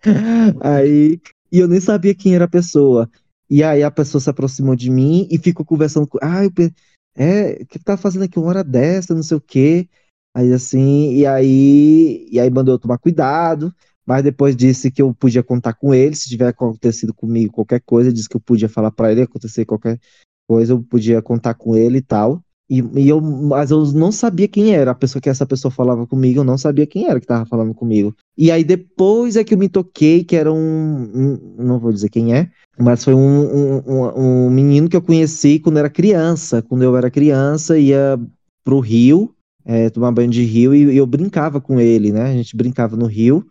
[0.61, 1.19] aí,
[1.51, 3.09] e eu nem sabia quem era a pessoa.
[3.49, 6.51] E aí a pessoa se aproximou de mim e ficou conversando com, ah, eu,
[7.15, 9.89] é, o que tá fazendo aqui uma hora dessa, não sei o quê.
[10.33, 13.73] Aí assim, e aí, e aí mandou eu tomar cuidado,
[14.05, 18.11] mas depois disse que eu podia contar com ele, se tiver acontecido comigo qualquer coisa,
[18.11, 19.97] disse que eu podia falar para ele, acontecer qualquer
[20.47, 22.43] coisa, eu podia contar com ele e tal.
[22.69, 26.07] E, e, eu, mas eu não sabia quem era a pessoa que essa pessoa falava
[26.07, 28.15] comigo, eu não sabia quem era que estava falando comigo.
[28.35, 32.09] E aí depois é que eu me toquei que era um, um não vou dizer
[32.09, 36.61] quem é, mas foi um, um, um, menino que eu conheci quando era criança.
[36.61, 38.19] Quando eu era criança, ia
[38.63, 42.23] pro rio, é, tomar banho de rio, e, e eu brincava com ele, né?
[42.23, 43.45] A gente brincava no rio.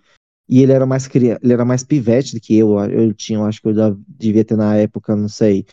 [0.46, 2.79] E ele era mais ele era mais pivete do que eu.
[2.79, 5.64] Eu tinha, eu acho que eu devia ter na época, não sei,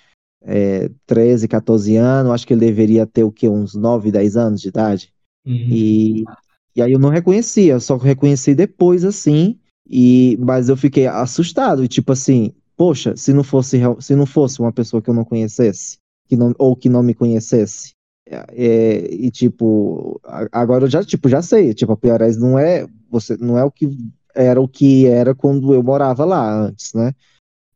[0.44, 4.62] é, 13, 14 anos, acho que ele deveria ter o que, uns 9, 10 anos
[4.62, 5.14] de idade.
[5.46, 5.54] Uhum.
[5.54, 6.24] E,
[6.76, 11.88] e aí eu não reconhecia, só reconheci depois, assim, e mas eu fiquei assustado, e
[11.88, 15.98] tipo assim, poxa, se não fosse, se não fosse uma pessoa que eu não conhecesse,
[16.28, 17.94] que não, ou que não me conhecesse,
[18.28, 20.20] é, é e tipo,
[20.52, 23.72] agora eu já, tipo, já sei, tipo, a Piares não é, você, não é o
[23.72, 23.90] que
[24.34, 27.14] era o que era quando eu morava lá antes, né?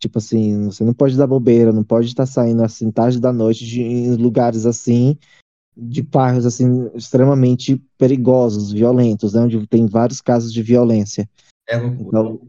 [0.06, 3.66] Tipo assim, você não pode dar bobeira, não pode estar saindo assim tarde da noite
[3.66, 5.18] de, em lugares assim,
[5.76, 11.28] de bairros assim extremamente perigosos, violentos, né, onde tem vários casos de violência.
[11.68, 12.08] É loucura.
[12.08, 12.42] Então,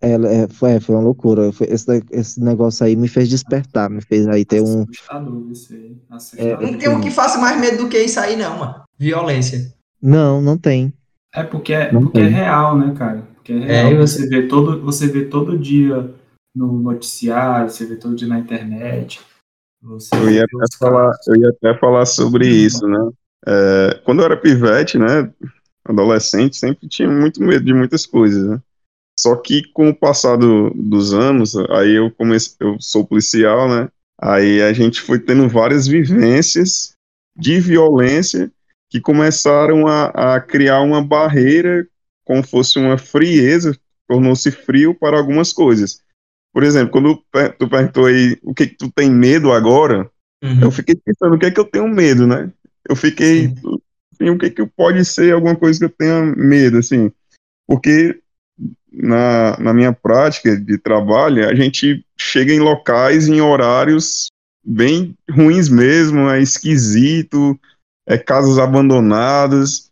[0.00, 1.52] É, é, foi, foi uma loucura.
[1.52, 4.82] Foi, esse, esse negócio aí me fez despertar, me fez aí ter um.
[4.82, 5.96] Assustador isso aí.
[6.38, 8.82] É, não tem um que faça mais medo do que isso aí, não, mano.
[8.98, 9.72] Violência.
[10.02, 10.92] Não, não tem.
[11.32, 13.28] É porque, é, porque é real, né, cara?
[13.34, 13.92] Porque é real.
[13.92, 14.26] É, você...
[14.26, 16.12] vê todo, você vê todo dia
[16.56, 19.20] no noticiário, você vê todo dia na internet.
[19.82, 23.10] eu, ia até falar, eu ia até falar sobre isso, né?
[23.46, 25.30] É, quando eu era pivete, né?
[25.84, 28.60] Adolescente, sempre tinha muito medo de muitas coisas, né?
[29.18, 33.88] Só que com o passar do, dos anos, aí eu comecei, eu sou policial, né?
[34.20, 36.94] Aí a gente foi tendo várias vivências
[37.36, 38.50] de violência
[38.90, 41.86] que começaram a, a criar uma barreira,
[42.24, 46.02] como fosse uma frieza, tornou-se frio para algumas coisas.
[46.56, 47.22] Por exemplo, quando
[47.58, 50.10] tu perguntou aí o que, que tu tem medo agora,
[50.42, 50.62] uhum.
[50.62, 52.50] eu fiquei pensando o que é que eu tenho medo, né?
[52.88, 53.52] Eu fiquei,
[54.14, 57.12] assim, o que que pode ser alguma coisa que eu tenha medo, assim,
[57.68, 58.20] porque
[58.90, 64.28] na, na minha prática de trabalho, a gente chega em locais, em horários
[64.64, 67.60] bem ruins mesmo, é esquisito,
[68.08, 69.90] é casas abandonadas,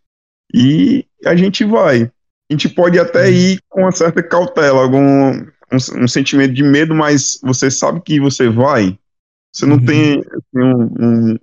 [0.50, 2.10] e a gente vai.
[2.50, 3.34] A gente pode até uhum.
[3.34, 8.20] ir com uma certa cautela, algum um, um sentimento de medo, mas você sabe que
[8.20, 8.98] você vai.
[9.52, 9.84] Você não uhum.
[9.84, 11.38] tem assim, um, um,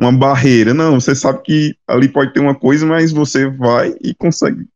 [0.00, 1.00] uma barreira, não.
[1.00, 4.66] Você sabe que ali pode ter uma coisa, mas você vai e consegue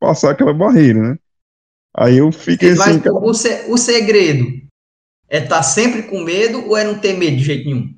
[0.00, 1.18] passar aquela barreira, né?
[1.94, 3.00] Aí eu fiquei assim.
[3.04, 4.46] Mas, o, se, o segredo
[5.28, 7.94] é estar tá sempre com medo ou é não ter medo de jeito nenhum?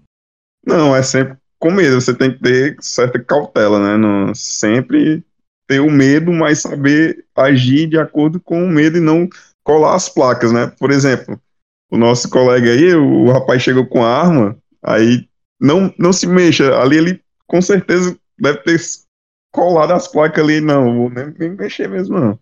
[0.66, 2.00] Não, é sempre com medo.
[2.00, 3.96] Você tem que ter certa cautela, né?
[3.96, 5.24] Não, sempre
[5.66, 9.28] ter o medo, mas saber agir de acordo com o medo e não
[9.64, 10.70] colar as placas, né?
[10.78, 11.40] Por exemplo,
[11.90, 15.28] o nosso colega aí, o, rapaz chegou com a arma, aí
[15.60, 16.78] não, não se mexa.
[16.80, 18.80] Ali ele com certeza deve ter
[19.50, 22.38] colado as placas ali, não, vou nem, nem mexer mesmo, não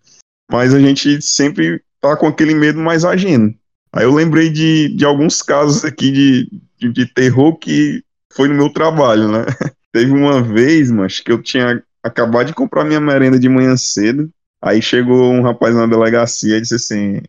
[0.53, 3.53] mas a gente sempre tá com aquele medo mais agindo.
[3.91, 8.55] Aí eu lembrei de, de alguns casos aqui de, de, de terror que foi no
[8.55, 9.45] meu trabalho, né?
[9.91, 14.29] Teve uma vez, mas que eu tinha acabado de comprar minha merenda de manhã cedo,
[14.63, 17.21] aí chegou um rapaz na delegacia e disse assim,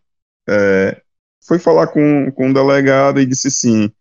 [0.47, 1.01] é,
[1.45, 3.91] foi falar com, com um delegado e disse assim,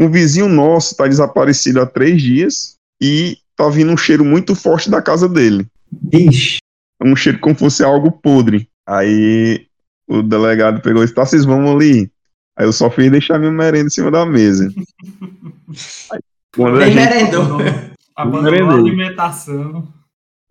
[0.00, 4.88] um vizinho nosso está desaparecido há três dias e tá vindo um cheiro muito forte
[4.88, 5.66] da casa dele.
[6.12, 6.58] Ixi
[7.04, 8.68] um cheiro como fosse algo podre.
[8.86, 9.66] Aí
[10.08, 12.10] o delegado pegou e disse, tá, vocês vão ali.
[12.56, 14.68] Aí eu só fiz deixar minha merenda em cima da mesa.
[16.12, 16.20] Aí,
[16.54, 17.58] quando a gente, merendou.
[18.16, 19.92] Abandonou a alimentação.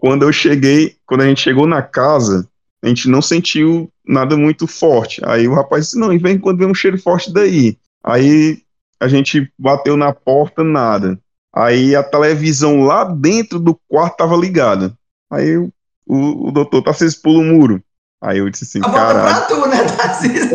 [0.03, 2.45] Quando eu cheguei, quando a gente chegou na casa,
[2.83, 5.21] a gente não sentiu nada muito forte.
[5.23, 7.77] Aí o rapaz disse, não, e vem quando vem um cheiro forte daí.
[8.03, 8.61] Aí
[8.99, 11.17] a gente bateu na porta, nada.
[11.55, 14.93] Aí a televisão lá dentro do quarto tava ligada.
[15.31, 15.71] Aí eu
[16.05, 17.81] o, o doutor Tarcísio pula o muro.
[18.21, 19.35] Aí eu disse assim, a caralho.
[19.35, 20.49] pra tu, né, Tarcísio?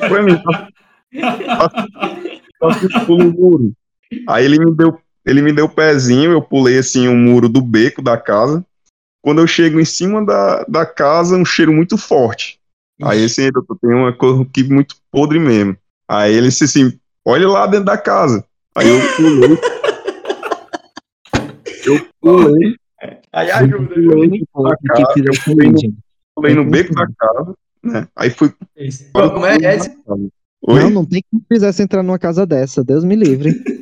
[0.00, 0.42] pra mim.
[2.58, 3.72] Tarcísio pula o muro.
[4.28, 7.48] Aí ele me deu ele me deu o pezinho, eu pulei assim o um muro
[7.48, 8.64] do beco da casa.
[9.22, 12.58] Quando eu chego em cima da, da casa, um cheiro muito forte.
[13.00, 13.10] Ixi.
[13.10, 15.76] Aí assim, doutor, tem uma coisa que muito podre mesmo.
[16.08, 18.44] Aí ele disse assim, olha lá dentro da casa.
[18.76, 19.58] Aí eu pulei.
[21.86, 22.76] eu pulei.
[23.32, 23.94] Aí ajuda.
[23.94, 24.28] Eu
[26.34, 28.08] pulei no beco da casa, né?
[28.16, 28.52] Aí fui.
[29.12, 29.78] Como é, é
[30.66, 33.52] Não, não tem que fizesse entrar numa casa dessa, Deus me livre.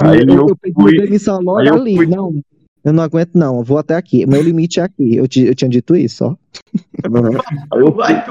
[0.00, 2.06] Aí eu, eu, pedi demissão logo ali, fui...
[2.06, 2.40] não.
[2.82, 3.58] Eu não aguento, não.
[3.58, 4.24] Eu vou até aqui.
[4.26, 5.16] Meu limite é aqui.
[5.16, 6.36] Eu, te, eu tinha dito isso, ó.
[7.72, 8.24] Aí eu, Vai,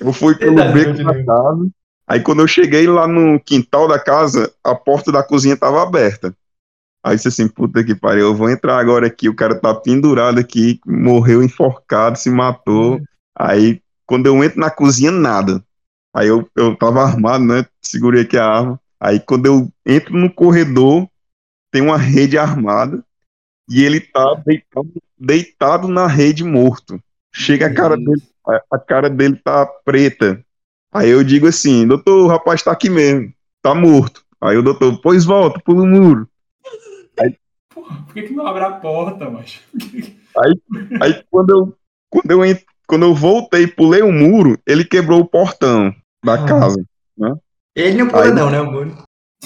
[0.00, 1.68] eu fui pelo beco da casa.
[2.06, 6.34] Aí quando eu cheguei lá no quintal da casa, a porta da cozinha estava aberta.
[7.04, 10.38] Aí disse assim, puta que pariu, eu vou entrar agora aqui, o cara tá pendurado
[10.38, 12.94] aqui, morreu enforcado, se matou.
[12.94, 13.04] Uhum.
[13.38, 15.64] Aí, quando eu entro na cozinha, nada.
[16.14, 18.79] Aí eu, eu tava armado, né, segurei aqui a arma.
[19.00, 21.08] Aí quando eu entro no corredor,
[21.70, 23.02] tem uma rede armada,
[23.68, 27.00] e ele tá deitado, deitado na rede morto.
[27.32, 30.44] Chega a cara dele, a, a cara dele tá preta.
[30.92, 33.32] Aí eu digo assim, doutor, o rapaz tá aqui mesmo,
[33.62, 34.24] tá morto.
[34.40, 36.28] Aí o doutor, pois volta, pula o muro.
[37.72, 39.60] Por que, que não abre a porta, mas?
[40.36, 40.60] Aí,
[41.00, 41.76] aí quando eu
[42.08, 46.44] quando eu quando eu voltei, pulei o muro, ele quebrou o portão da ah.
[46.44, 46.84] casa,
[47.16, 47.36] né?
[47.80, 48.96] Ele não pula aí, não, né, o muro?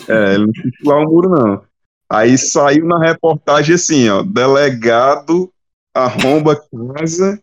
[0.09, 1.62] É, ele não quis pular o muro não.
[2.11, 5.51] Aí saiu na reportagem assim, ó, delegado
[5.94, 7.40] arromba casa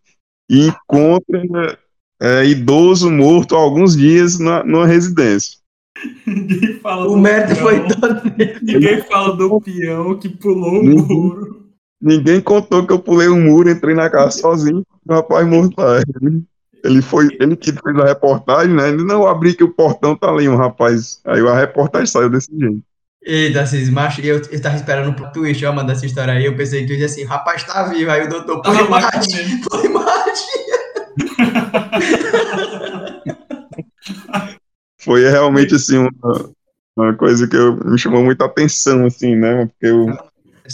[0.50, 1.80] e encontra
[2.22, 5.60] é, idoso morto há alguns dias na, numa residência.
[6.28, 7.64] Ninguém fala o mérito peão.
[7.64, 8.22] foi todo
[8.62, 11.66] Ninguém fala do peão que pulou o ninguém, muro.
[12.02, 15.80] Ninguém contou que eu pulei o um muro, entrei na casa sozinho, o rapaz morto
[15.80, 16.02] lá.
[16.84, 18.90] Ele foi, ele que fez a reportagem, né?
[18.90, 21.22] Ele não abri que o portão tá ali, um rapaz.
[21.26, 22.82] Aí a reportagem saiu desse jeito.
[23.24, 26.56] Eita, Cis, macho, eu, eu tava esperando pro twist, eu mandar essa história aí, eu
[26.56, 30.42] pensei que tu ia assim, rapaz, tá vivo, aí o doutor, foi mate, foi mate.
[35.00, 36.52] foi realmente, assim, uma,
[36.98, 40.08] uma coisa que eu, me chamou muita atenção, assim, né, porque eu...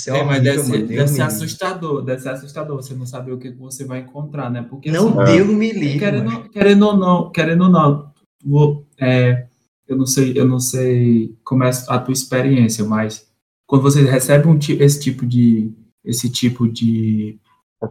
[0.08, 3.52] É, mas deve, ser, deve ser assustador, deve ser assustador, você não saber o que
[3.52, 4.92] você vai encontrar, né, porque...
[4.92, 6.00] Não, assim, Deus me livre.
[6.00, 8.12] Querendo, querendo ou não, querendo ou não,
[8.44, 9.48] vou, é,
[9.88, 13.28] eu não sei, eu não sei como é a tua experiência, mas
[13.66, 15.72] quando você recebe um, esse tipo de
[16.04, 17.38] esse tipo de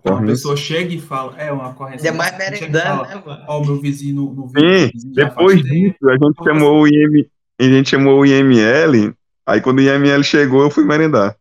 [0.04, 2.08] uma pessoa chega e fala, é uma correção.
[2.08, 3.44] É mais merendando, né, mano?
[3.46, 4.48] Ó, o meu vizinho no.
[4.48, 7.26] Sim, depois disso, a gente chamou o IM,
[7.60, 9.14] a gente chamou o IML,
[9.46, 11.36] aí quando o IML chegou, eu fui merendar.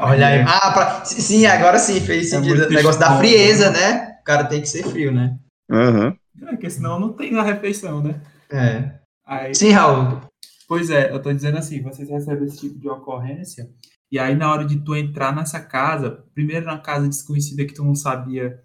[0.00, 0.40] Olha aí.
[0.46, 1.04] Ah, pra...
[1.04, 2.64] sim, agora sim, fez é sentido.
[2.64, 4.16] É o negócio da frieza, né?
[4.20, 5.38] O cara tem que ser frio, né?
[5.70, 6.08] Uhum.
[6.42, 8.20] É, porque senão não tem a refeição, né?
[8.50, 8.92] É.
[9.26, 10.20] Aí, Sim, Raul.
[10.68, 13.70] Pois é, eu tô dizendo assim, vocês recebem esse tipo de ocorrência,
[14.10, 17.84] e aí na hora de tu entrar nessa casa, primeiro na casa desconhecida que tu
[17.84, 18.58] não sabia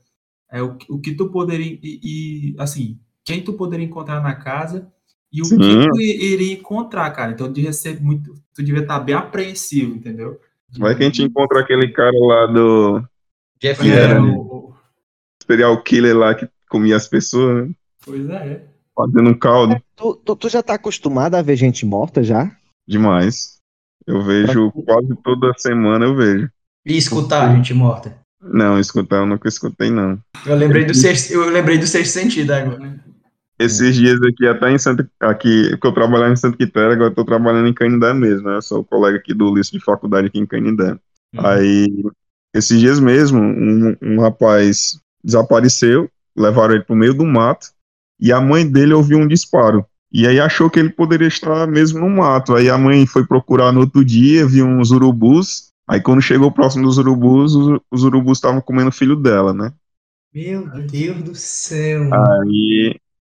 [0.52, 4.91] é, o, o que tu poderia, e, e, assim, quem tu poderia encontrar na casa,
[5.32, 5.58] e o Sim.
[5.58, 7.32] que tu iria encontrar, cara.
[7.32, 10.39] Então, de receber muito, tu devia estar bem apreensivo, entendeu?
[10.77, 13.03] Vai que a gente encontra aquele cara lá do...
[13.60, 14.73] Jeff é, o...
[15.45, 17.73] serial killer lá que comia as pessoas, né?
[18.03, 18.63] Pois é.
[18.95, 19.73] Fazendo um caldo.
[19.73, 22.51] É, tu, tu, tu, já tá acostumado a ver gente morta já?
[22.88, 23.57] Demais.
[24.07, 26.49] Eu vejo quase toda semana, eu vejo.
[26.86, 28.19] E escutar gente morta?
[28.41, 30.19] Não, escutar eu nunca escutei, não.
[30.45, 32.99] Eu lembrei do sexto, eu lembrei do sexto sentido agora.
[33.63, 37.15] Esses dias aqui, até em Santa aqui, porque eu trabalhava em Santa Quitéria, agora eu
[37.15, 38.58] tô trabalhando em Canindé mesmo, né?
[38.58, 40.91] Eu sou colega aqui do Ulisses de faculdade aqui em Canindé.
[41.34, 41.45] Uhum.
[41.45, 41.88] Aí,
[42.54, 47.67] esses dias mesmo, um, um rapaz desapareceu, levaram ele pro meio do mato,
[48.19, 49.86] e a mãe dele ouviu um disparo.
[50.12, 52.54] E aí achou que ele poderia estar mesmo no mato.
[52.54, 55.71] Aí a mãe foi procurar no outro dia, viu uns urubus.
[55.88, 59.71] Aí quando chegou próximo dos urubus, os, os urubus estavam comendo o filho dela, né?
[60.34, 62.10] Meu Deus do céu.
[62.13, 62.95] Aí,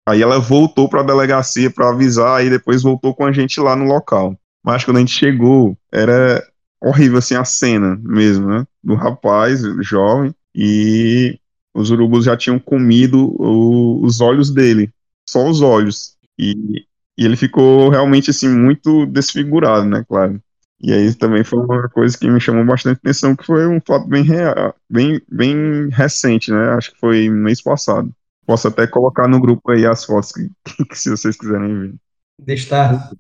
[0.06, 3.76] aí ela voltou para a delegacia para avisar, aí depois voltou com a gente lá
[3.76, 4.38] no local.
[4.64, 6.44] Mas quando a gente chegou, era
[6.82, 8.66] horrível assim a cena mesmo, né?
[8.84, 11.40] Do rapaz jovem e
[11.74, 14.92] os urubus já tinham comido o, os olhos dele,
[15.28, 16.16] só os olhos.
[16.38, 16.86] E,
[17.18, 20.42] e, ele ficou realmente assim muito desfigurado, né, claro.
[20.82, 24.08] E aí também foi uma coisa que me chamou bastante atenção, que foi um fato
[24.08, 26.70] bem real, bem, bem recente, né?
[26.72, 28.12] Acho que foi mês passado.
[28.46, 30.50] Posso até colocar no grupo aí as fotos que,
[30.86, 31.96] que se vocês quiserem ver.
[32.40, 33.12] Deixa estar.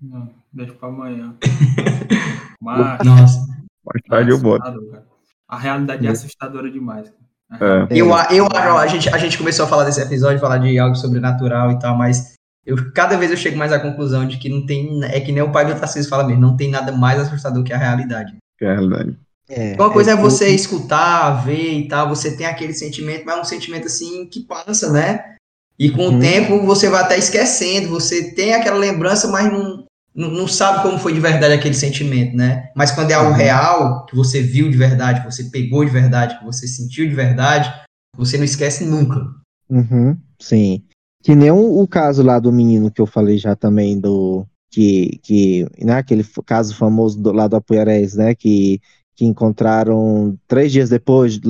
[0.00, 1.34] Não, deixa para amanhã.
[2.60, 3.46] Mas, Nossa.
[3.84, 4.64] Mais tarde eu boto.
[5.48, 7.12] A realidade é assustadora demais.
[7.52, 7.86] É.
[7.90, 11.72] Eu, eu, a, gente, a gente começou a falar desse episódio, falar de algo sobrenatural
[11.72, 12.34] e tal, mas
[12.66, 15.02] eu, cada vez eu chego mais à conclusão de que não tem.
[15.04, 17.72] É que nem o pai do Tarcísio fala mesmo, não tem nada mais assustador que
[17.72, 18.36] a realidade.
[18.58, 19.18] Que a realidade.
[19.48, 23.38] É, Uma coisa é, é você escutar, ver e tal, você tem aquele sentimento, mas
[23.38, 25.36] é um sentimento assim que passa, né?
[25.78, 26.16] E com uhum.
[26.16, 30.82] o tempo você vai até esquecendo, você tem aquela lembrança, mas não, não, não, sabe
[30.82, 32.68] como foi de verdade aquele sentimento, né?
[32.74, 33.36] Mas quando é algo uhum.
[33.36, 37.14] real, que você viu de verdade, que você pegou de verdade, que você sentiu de
[37.14, 37.72] verdade,
[38.16, 39.24] você não esquece nunca.
[39.70, 40.82] Uhum, sim.
[41.22, 45.18] Que nem o, o, caso lá do menino que eu falei já também do que
[45.22, 48.80] que né, aquele caso famoso do, lá do Apuiarés, né, que
[49.18, 51.40] que encontraram três dias depois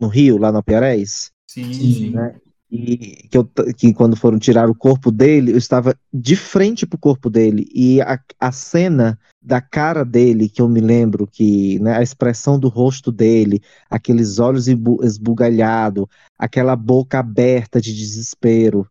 [0.00, 1.30] no Rio, lá no Apuiarés.
[1.46, 2.10] Sim, sim.
[2.10, 2.34] Né?
[2.70, 3.44] e que, eu,
[3.76, 8.00] que quando foram tirar o corpo dele, eu estava de frente pro corpo dele e
[8.00, 12.68] a, a cena da cara dele, que eu me lembro que né, a expressão do
[12.68, 13.60] rosto dele,
[13.90, 14.66] aqueles olhos
[15.02, 16.06] esbugalhados,
[16.38, 18.86] aquela boca aberta de desespero,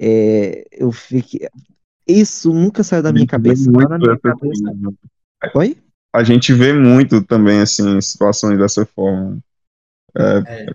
[0.00, 1.48] é, eu fiquei.
[2.06, 3.70] Isso nunca saiu da minha cabeça.
[3.70, 4.62] Muito na minha cabeça.
[5.54, 5.83] Oi?
[6.14, 9.38] A gente vê muito também assim situações dessa forma.
[10.16, 10.66] É, é.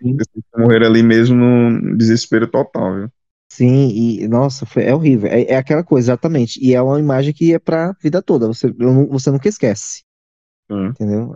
[0.57, 3.09] morrer ali mesmo no desespero total, viu?
[3.51, 5.29] Sim, e nossa, foi, é horrível.
[5.31, 6.59] É, é, aquela coisa, exatamente.
[6.63, 8.47] E é uma imagem que é pra vida toda.
[8.47, 8.71] Você,
[9.09, 10.03] você nunca esquece.
[10.69, 11.33] Entendeu?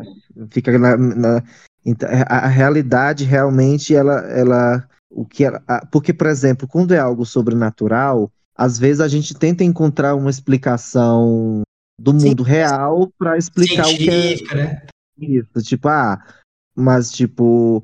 [0.52, 1.44] Fica na, na
[1.86, 6.94] então, a, a, realidade realmente ela, ela o que ela, a, porque por exemplo, quando
[6.94, 11.64] é algo sobrenatural, às vezes a gente tenta encontrar uma explicação
[12.00, 12.50] do mundo Sim.
[12.50, 14.88] real para explicar o que é né?
[15.18, 16.18] isso, tipo, ah,
[16.76, 17.84] mas, tipo,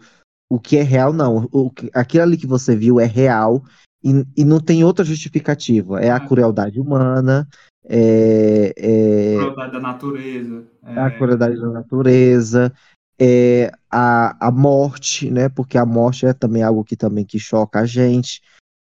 [0.50, 1.48] o que é real, não.
[1.52, 3.64] O, aquilo ali que você viu é real
[4.04, 6.02] e, e não tem outra justificativa.
[6.02, 7.48] É a crueldade humana,
[7.86, 9.36] é, é...
[9.36, 10.64] A crueldade da natureza.
[10.84, 11.00] É...
[11.00, 12.74] A crueldade da natureza,
[13.20, 15.50] é a, a morte, né?
[15.50, 18.42] Porque a morte é também algo que também que choca a gente.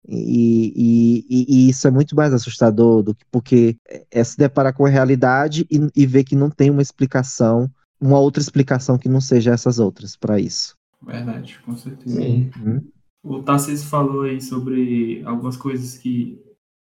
[0.08, 3.78] E, e, e, isso é muito mais assustador do que porque
[4.12, 8.20] é se deparar com a realidade e, e ver que não tem uma explicação, uma
[8.20, 10.76] outra explicação que não seja essas outras para isso.
[11.01, 12.16] Verdade, com certeza.
[12.16, 12.51] Sim.
[12.58, 12.82] Hum?
[13.24, 16.41] O Tarcísio falou aí sobre algumas coisas que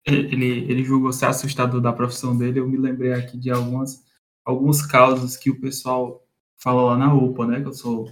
[0.06, 2.60] ele, ele julgou ser assustador da profissão dele.
[2.60, 4.04] Eu me lembrei aqui de algumas,
[4.46, 6.24] alguns casos que o pessoal
[6.58, 7.62] fala lá na UPA, né?
[7.62, 8.08] Que eu sou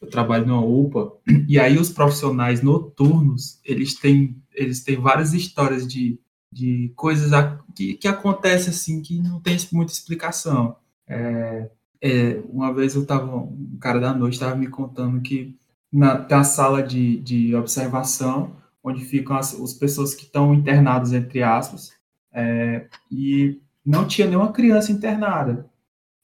[0.00, 1.12] eu trabalho numa UPA,
[1.46, 6.18] e aí os profissionais noturnos, eles têm, eles têm várias histórias de,
[6.52, 7.30] de coisas
[7.74, 10.76] que, que acontecem assim, que não tem muita explicação.
[11.08, 11.70] É,
[12.02, 15.56] é, uma vez eu tava, um cara da noite estava me contando que
[15.92, 21.12] na, tem a sala de, de observação, onde ficam as, as pessoas que estão internadas,
[21.12, 21.92] entre aspas,
[22.32, 25.70] é, e não tinha nenhuma criança internada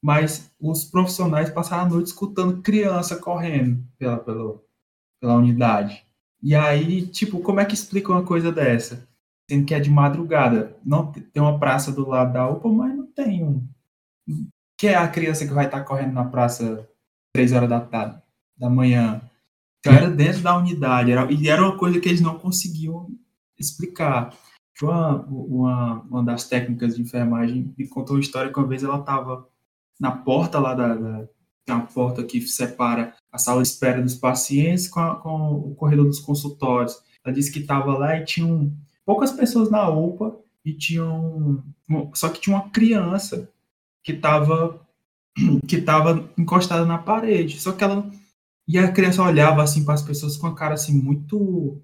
[0.07, 4.63] mas os profissionais passaram a noite escutando criança correndo pela, pela,
[5.21, 6.06] pela unidade.
[6.43, 9.09] E aí, tipo, como é que explica uma coisa dessa?
[9.49, 10.77] Sendo que é de madrugada.
[10.85, 13.67] Não tem uma praça do lado da UPA, mas não tem um.
[14.79, 16.89] Que é a criança que vai estar correndo na praça
[17.33, 18.21] três horas da tarde,
[18.57, 19.21] da manhã.
[19.79, 21.13] Então era dentro da unidade.
[21.13, 23.09] Era, e era uma coisa que eles não conseguiam
[23.59, 24.35] explicar.
[24.83, 28.99] Uma, uma, uma das técnicas de enfermagem me contou uma história que uma vez ela
[28.99, 29.49] estava
[29.99, 31.29] na porta lá da, da
[31.75, 36.07] uma porta que separa a sala de espera dos pacientes com, a, com o corredor
[36.07, 36.97] dos consultórios.
[37.25, 38.73] Ela disse que estava lá e tinham
[39.05, 41.63] poucas pessoas na UPA e tinham
[42.15, 43.51] só que tinha uma criança
[44.03, 44.81] que estava
[45.67, 47.61] que estava encostada na parede.
[47.61, 48.09] Só que ela
[48.69, 51.81] e a criança olhava assim para as pessoas com a cara assim muito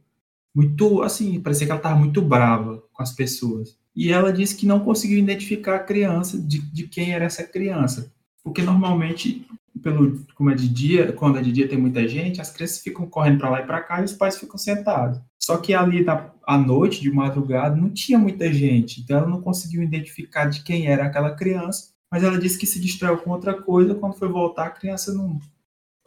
[0.54, 4.66] muito assim, parecia que ela estava muito brava com as pessoas e ela disse que
[4.66, 8.12] não conseguiu identificar a criança, de, de quem era essa criança.
[8.42, 9.46] Porque normalmente,
[9.82, 13.06] pelo, como é de dia, quando é de dia tem muita gente, as crianças ficam
[13.06, 15.20] correndo para lá e para cá e os pais ficam sentados.
[15.38, 19.40] Só que ali na, à noite, de madrugada, não tinha muita gente, então ela não
[19.40, 23.60] conseguiu identificar de quem era aquela criança, mas ela disse que se distraiu com outra
[23.60, 25.40] coisa, quando foi voltar a criança não,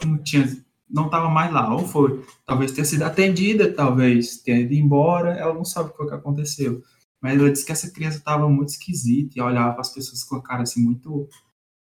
[0.03, 0.45] não tinha
[0.89, 5.53] não estava mais lá, ou foi, talvez tenha sido atendida, talvez tenha ido embora, ela
[5.53, 6.83] não sabe o que, que aconteceu.
[7.21, 10.43] Mas ela disse que essa criança estava muito esquisita e olhava as pessoas com a
[10.43, 11.27] cara assim, muito.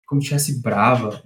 [0.07, 1.23] como se estivesse brava.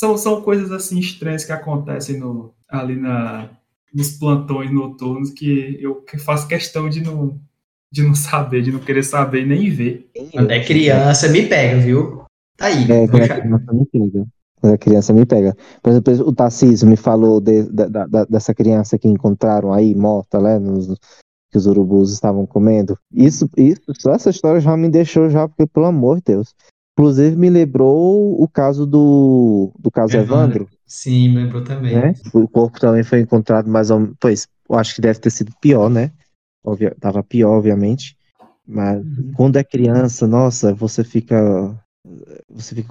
[0.00, 3.50] São, são coisas assim estranhas que acontecem no, ali na,
[3.92, 7.38] nos plantões noturnos que eu faço questão de não,
[7.92, 10.10] de não saber, de não querer saber nem ver.
[10.32, 12.24] Quando é criança, me pega, viu?
[12.56, 12.90] Tá aí.
[12.90, 14.26] É, quando é criança, me pega.
[14.58, 15.56] Quando é criança, me pega.
[15.82, 20.40] Por exemplo, o Tarcísio me falou de, de, de, dessa criança que encontraram aí, morta,
[20.40, 20.98] né, nos,
[21.50, 22.96] que os urubus estavam comendo.
[23.12, 26.54] Isso, isso, só essa história já me deixou já, porque, pelo amor de Deus.
[27.00, 30.64] Inclusive, me lembrou o caso do, do caso Evandro.
[30.64, 30.68] Evandro.
[30.86, 31.94] Sim, me lembrou também.
[31.94, 32.14] Né?
[32.32, 34.16] O corpo também foi encontrado mais ou menos.
[34.20, 36.12] Pois, eu acho que deve ter sido pior, né?
[37.00, 38.16] Tava pior, obviamente.
[38.66, 39.32] Mas uhum.
[39.34, 41.74] quando é criança, nossa, você fica.
[42.50, 42.90] Você fica.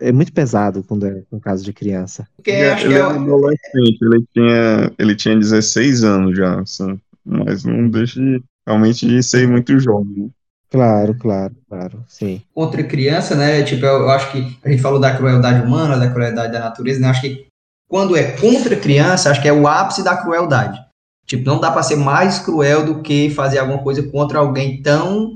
[0.00, 2.26] É muito pesado quando é um caso de criança.
[2.36, 7.64] Porque ele, ele é um adolescente, ele tinha, ele tinha 16 anos já, assim mas
[7.64, 10.30] não deixa de, realmente de ser muito jovem.
[10.70, 12.42] Claro, claro, claro, sim.
[12.54, 16.10] Outra criança, né, tipo, eu, eu, acho que a gente falou da crueldade humana, da
[16.10, 17.46] crueldade da natureza, né, eu acho que
[17.88, 20.78] quando é contra criança, acho que é o ápice da crueldade.
[21.26, 25.32] Tipo, não dá para ser mais cruel do que fazer alguma coisa contra alguém tão,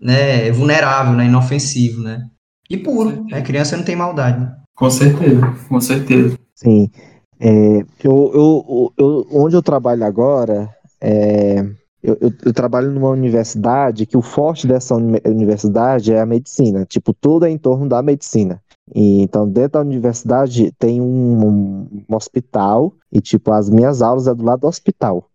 [0.00, 2.24] né, vulnerável, né, inofensivo, né.
[2.68, 4.40] E puro, né, criança não tem maldade.
[4.40, 4.56] Né?
[4.74, 6.36] Com certeza, com certeza.
[6.54, 6.90] Sim.
[7.38, 10.68] É, eu, eu, eu, onde eu trabalho agora,
[11.00, 11.64] é,
[12.04, 16.84] eu, eu, eu, trabalho numa universidade que o forte dessa universidade é a medicina.
[16.84, 18.60] Tipo, tudo é em torno da medicina.
[18.94, 24.34] E, então, dentro da universidade tem um, um, hospital e, tipo, as minhas aulas é
[24.34, 25.30] do lado do hospital.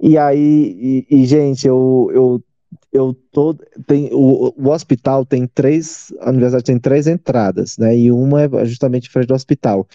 [0.00, 2.42] E aí, e, e gente, eu, eu,
[2.92, 3.54] eu tô,
[3.84, 7.98] tem, o, o hospital tem três, a universidade tem três entradas, né?
[7.98, 9.88] E uma é justamente frente do hospital.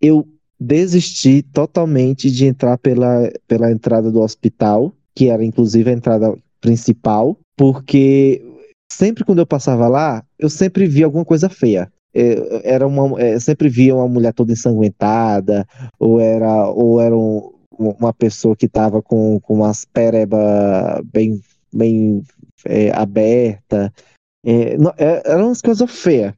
[0.00, 0.26] Eu
[0.58, 7.36] desisti totalmente de entrar pela, pela entrada do hospital, que era inclusive a entrada principal,
[7.56, 8.40] porque
[8.88, 11.92] sempre quando eu passava lá, eu sempre via alguma coisa feia.
[12.14, 15.66] É, era uma, é, sempre via uma mulher toda ensanguentada,
[15.98, 21.40] ou era, ou era um, uma pessoa que estava com, com umas pereba bem,
[21.74, 22.22] bem
[22.64, 23.92] é, aberta.
[24.46, 26.32] É, não, é, eram umas coisas feias.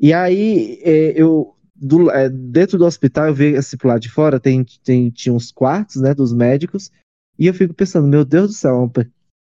[0.00, 4.64] E aí é, eu, do, dentro do hospital, eu vi assim pro de fora, tem,
[4.82, 6.90] tem, tinha uns quartos, né, dos médicos,
[7.38, 8.90] e eu fico pensando, meu Deus do céu,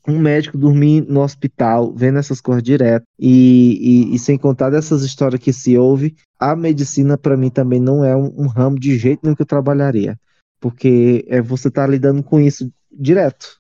[0.07, 5.03] um médico dormir no hospital, vendo essas coisas direto, e, e, e, sem contar dessas
[5.03, 8.99] histórias que se ouve, a medicina para mim também não é um, um, ramo de
[8.99, 10.19] jeito nenhum que eu trabalharia,
[10.61, 13.57] porque é você tá lidando com isso direto.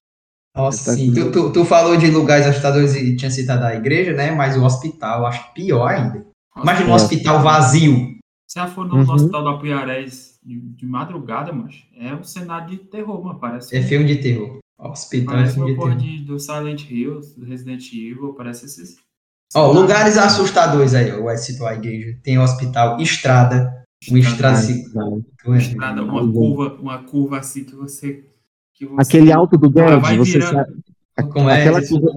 [0.55, 1.14] Nossa, sim.
[1.14, 4.30] Tu, tu, tu, falou de lugares assustadores e tinha citado a igreja, né?
[4.33, 6.26] Mas o hospital, acho pior ainda.
[6.57, 8.18] Imagina um hospital vazio.
[8.53, 9.11] Se ela for no uhum.
[9.11, 13.38] hospital do Apuiarés de, de madrugada, mas é um cenário de terror, mano.
[13.38, 13.74] Parece.
[13.74, 14.59] É filme de terror.
[14.78, 15.96] Hospital parece é filme de terror.
[15.96, 18.98] De, do Silent Hill, do Resident Evil, parece esses.
[19.55, 21.22] Ó, oh, lugares assustadores aí, ó.
[21.22, 22.18] Vai citar a igreja.
[22.22, 23.72] Tem hospital, estrada.
[24.07, 24.84] Uma estrada, assim,
[25.46, 28.22] uma, estrada, uma curva, uma curva assim que você.
[28.74, 30.74] Que você Aquele alto do Guedes, você sabe.
[31.32, 31.59] Como é?
[31.59, 32.11] Aquela curva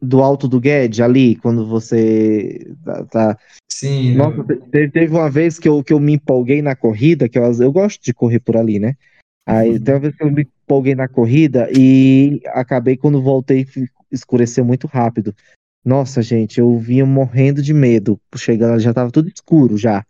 [0.00, 3.04] do alto do Guedes ali, quando você tá.
[3.04, 3.38] tá...
[3.68, 4.14] Sim.
[4.14, 7.44] Nossa, teve, teve uma vez que eu, que eu me empolguei na corrida, que eu,
[7.44, 8.96] eu gosto de correr por ali, né?
[9.46, 9.78] Aí uhum.
[9.78, 13.66] teve uma vez que eu me empolguei na corrida e acabei quando voltei
[14.10, 15.34] escureceu muito rápido.
[15.84, 18.20] Nossa, gente, eu vinha morrendo de medo.
[18.36, 20.04] Chegando, já tava tudo escuro já.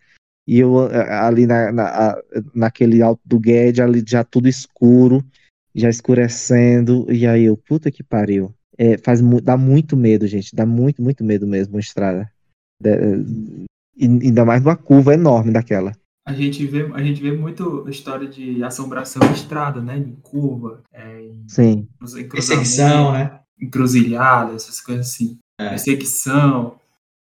[0.47, 2.19] E eu ali na, na,
[2.55, 5.25] naquele alto do Guedes, ali já tudo escuro,
[5.75, 7.07] já escurecendo.
[7.11, 8.53] E aí eu, puta que pariu.
[8.83, 10.57] É, faz, dá muito medo, gente.
[10.57, 12.33] Dá muito, muito medo mesmo a estrada.
[12.83, 12.97] É,
[14.01, 15.93] ainda mais numa curva enorme daquela.
[16.27, 19.99] A gente vê, a gente vê muito história de assombração em estrada, né?
[19.99, 20.83] Em curva.
[20.95, 21.89] É, em, Sim.
[22.17, 23.41] Em Perseguição, né?
[23.61, 25.37] Encruzilhada, essas coisas assim.
[25.61, 25.69] É.
[25.69, 26.77] Perseguição.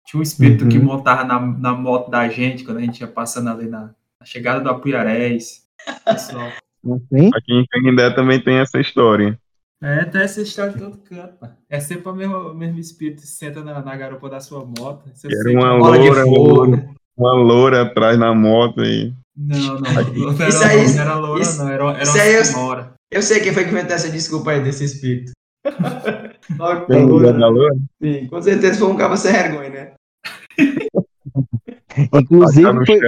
[0.06, 0.70] Tinha um espírito uhum.
[0.70, 3.90] que montava na, na moto da gente quando a gente ia passando ali na,
[4.20, 5.64] na chegada do Apuiarés.
[6.04, 6.52] Pessoal.
[6.84, 7.30] Assim?
[7.34, 9.36] Aqui em Canindé também tem essa história.
[9.80, 11.54] É, tem essa história de todo canto, mano.
[11.70, 15.08] É sempre o mesmo, o mesmo espírito que senta na, na garupa da sua moto.
[15.14, 19.12] Você Era uma loura, loura, uma loura atrás na moto aí.
[19.36, 22.22] Não, não, não era, isso aí, não era loura, isso, não, era, era isso uma
[22.22, 22.94] aí senhora.
[23.08, 25.30] Eu, eu sei quem foi que inventou essa desculpa aí desse espírito.
[26.88, 27.76] Tem loura, loura?
[28.02, 29.92] Sim, com certeza foi um cabo sem vergonha, né?
[32.14, 33.00] inclusive, foi,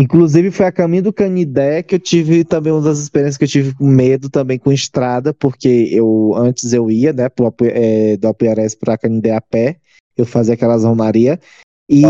[0.00, 3.48] inclusive foi a caminho do Canidé que eu tive também uma das experiências que eu
[3.48, 8.28] tive com medo também com estrada, porque eu antes eu ia, né, pro, é, do
[8.28, 9.76] Apuiarés para Canidé a pé,
[10.16, 11.40] eu fazia aquelas romaria
[11.88, 12.02] e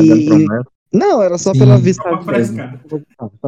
[0.92, 1.60] não, era só Sim.
[1.60, 2.02] pela vista.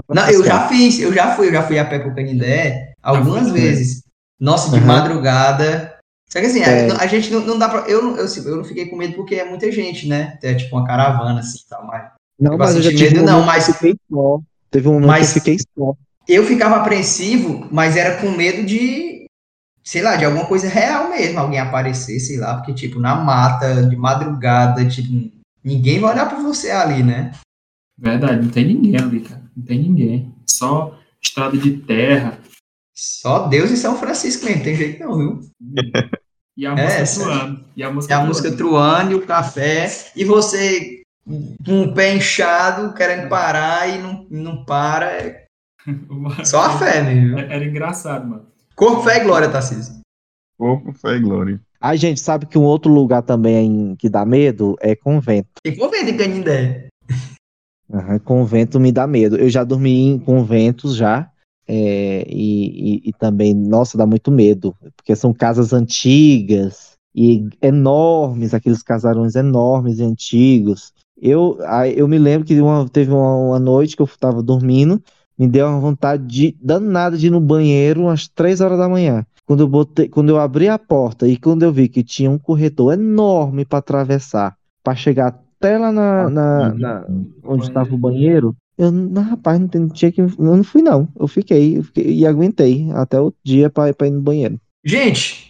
[0.08, 3.50] Não, eu já fiz, eu já fui, eu já fui a pé pro Canidé algumas
[3.50, 4.04] vezes.
[4.38, 4.86] Nossa, de uhum.
[4.86, 5.98] madrugada.
[6.28, 6.90] Só que assim, é.
[6.90, 7.80] a, a, gente não, não dá pra.
[7.90, 10.38] Eu, eu, eu não fiquei com medo porque é muita gente, né?
[10.42, 12.10] É tipo uma caravana, assim tal, mas.
[12.40, 13.66] Não, mas eu já tive medo, um não, mas.
[13.66, 14.40] Fiquei só.
[14.70, 15.94] Teve um momento mas que eu fiquei só.
[16.26, 19.26] Eu ficava apreensivo, mas era com medo de.
[19.84, 23.82] Sei lá, de alguma coisa real mesmo, alguém aparecer, sei lá, porque, tipo, na mata,
[23.86, 25.30] de madrugada, tipo,
[25.64, 27.32] ninguém vai olhar pra você ali, né?
[27.98, 29.42] Verdade, não tem ninguém ali, cara.
[29.56, 30.34] Não tem ninguém.
[30.48, 32.38] Só estrada de terra.
[32.94, 35.40] Só Deus e São Francisco mesmo, tem jeito não, viu?
[36.56, 37.64] E a música é, truando.
[37.74, 39.88] E a música, e a música truando e o café.
[40.14, 40.99] E você
[41.64, 45.44] com o pé inchado, querendo parar e não, não para.
[46.44, 47.38] Só a fé mesmo.
[47.38, 48.46] Era engraçado, mano.
[48.74, 50.00] Corpo, fé e glória, Tarcísio.
[50.58, 51.60] Corpo, fé e glória.
[51.80, 55.48] A gente sabe que um outro lugar também que dá medo é convento.
[55.62, 56.88] Tem convento em Canindé.
[57.88, 59.36] Uhum, convento me dá medo.
[59.36, 61.30] Eu já dormi em conventos já.
[61.66, 68.52] É, e, e, e, também, nossa, dá muito medo, porque são casas antigas e enormes,
[68.52, 70.92] aqueles casarões enormes e antigos.
[71.20, 71.58] Eu,
[71.94, 75.02] eu me lembro que uma, teve uma, uma noite que eu estava dormindo,
[75.38, 79.24] me deu uma vontade de, danada de ir no banheiro às três horas da manhã.
[79.44, 82.38] Quando eu, botei, quando eu abri a porta e quando eu vi que tinha um
[82.38, 87.06] corredor enorme para atravessar, para chegar até lá na, na, na
[87.44, 90.22] onde estava o banheiro, eu, não, rapaz, não tinha que.
[90.22, 91.06] Eu não fui, não.
[91.18, 94.58] Eu fiquei, eu fiquei e aguentei até o dia para ir no banheiro.
[94.82, 95.49] Gente,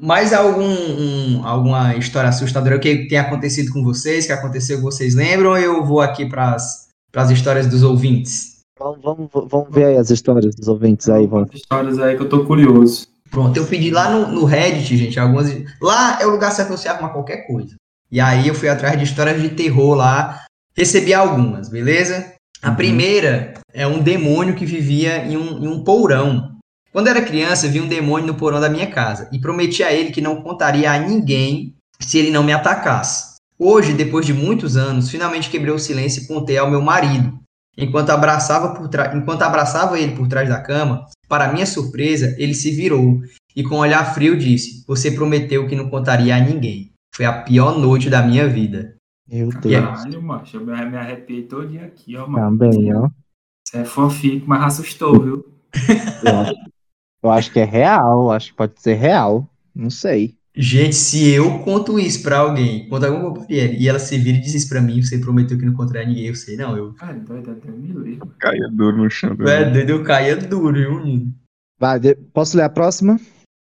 [0.00, 5.14] mais algum, um, alguma história assustadora que tenha acontecido com vocês, que aconteceu que vocês
[5.14, 8.60] lembram, ou eu vou aqui para as histórias dos ouvintes?
[8.78, 11.50] Vamos, vamos, vamos ver aí as histórias dos ouvintes aí, vamos.
[11.52, 13.08] Histórias aí que eu tô curioso.
[13.30, 15.54] Pronto, eu pedi lá no, no Reddit, gente, algumas.
[15.80, 17.76] Lá é o lugar certo você arruma qualquer coisa.
[18.10, 20.44] E aí eu fui atrás de histórias de terror lá,
[20.74, 22.32] recebi algumas, beleza?
[22.62, 22.76] A uhum.
[22.76, 26.56] primeira é um demônio que vivia em um, em um porão.
[26.92, 30.10] Quando era criança, vi um demônio no porão da minha casa e prometi a ele
[30.10, 33.36] que não contaria a ninguém se ele não me atacasse.
[33.58, 37.38] Hoje, depois de muitos anos, finalmente quebrei o silêncio e contei ao meu marido.
[37.76, 42.70] Enquanto abraçava, por Enquanto abraçava ele por trás da cama, para minha surpresa, ele se
[42.70, 43.20] virou
[43.54, 46.92] e com um olhar frio disse: Você prometeu que não contaria a ninguém.
[47.14, 48.96] Foi a pior noite da minha vida.
[49.28, 49.84] Meu Deus.
[49.84, 52.58] Caralho, macho, eu me arrepiei todinho aqui, ó, mano.
[52.58, 53.08] Também, ó.
[53.64, 55.44] Você é fofinho, mas assustou, viu?
[57.22, 59.48] Eu acho, que é real, acho que pode ser real.
[59.74, 60.34] Não sei.
[60.54, 64.40] Gente, se eu conto isso pra alguém, conto alguma companhia, e ela se vira e
[64.40, 66.94] diz isso pra mim, você prometeu que não contaria ninguém, eu sei, não, eu...
[67.00, 68.26] Ah, doido, até me lembro.
[68.38, 69.36] Caia duro no chão.
[69.46, 71.34] É, doido, eu caia duro, viu, menino?
[71.78, 72.00] Vai,
[72.32, 73.18] posso ler a próxima?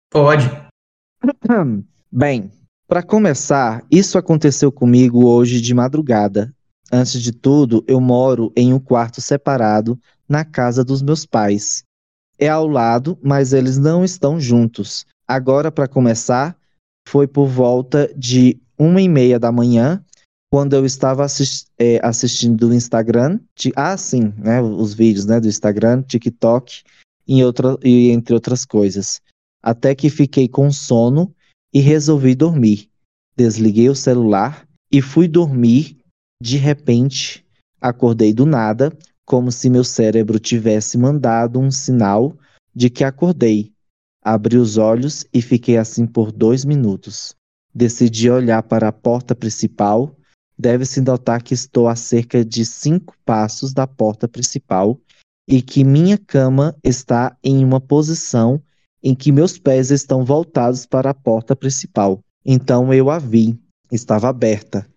[0.10, 0.50] Pode.
[2.12, 2.50] Bem,
[2.88, 6.52] para começar, isso aconteceu comigo hoje de madrugada.
[6.92, 11.84] Antes de tudo, eu moro em um quarto separado na casa dos meus pais.
[12.40, 15.06] É ao lado, mas eles não estão juntos.
[15.28, 16.58] Agora, para começar,
[17.08, 20.04] foi por volta de uma e meia da manhã,
[20.52, 23.40] quando eu estava assist, é, assistindo o Instagram,
[23.76, 26.82] ah, sim, né, os vídeos né, do Instagram, TikTok
[27.28, 29.22] e, outra, entre outras coisas.
[29.62, 31.32] Até que fiquei com sono
[31.74, 32.90] e resolvi dormir.
[33.36, 35.98] Desliguei o celular e fui dormir.
[36.42, 37.46] De repente,
[37.80, 38.92] acordei do nada,
[39.30, 42.36] como se meu cérebro tivesse mandado um sinal
[42.74, 43.72] de que acordei.
[44.24, 47.36] Abri os olhos e fiquei assim por dois minutos.
[47.72, 50.16] Decidi olhar para a porta principal.
[50.58, 55.00] Deve-se notar que estou a cerca de cinco passos da porta principal
[55.48, 58.60] e que minha cama está em uma posição
[59.04, 62.20] em que meus pés estão voltados para a porta principal.
[62.44, 63.60] Então eu a vi,
[63.92, 64.90] estava aberta,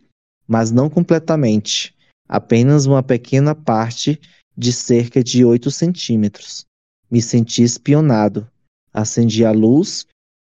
[0.49, 1.95] mas não completamente,
[2.29, 4.19] apenas uma pequena parte
[4.57, 6.65] de cerca de 8 centímetros.
[7.11, 8.49] Me senti espionado.
[8.93, 10.07] Acendi a luz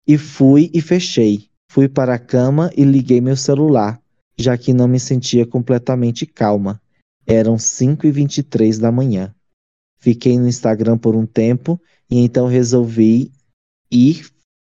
[0.08, 1.48] e fui e fechei.
[1.72, 4.02] Fui para a cama e liguei meu celular,
[4.38, 6.82] já que não me sentia completamente calma.
[7.28, 9.34] Eram 5 e 23 da manhã.
[10.00, 13.32] Fiquei no Instagram por um tempo e então resolvi
[13.92, 14.30] ir,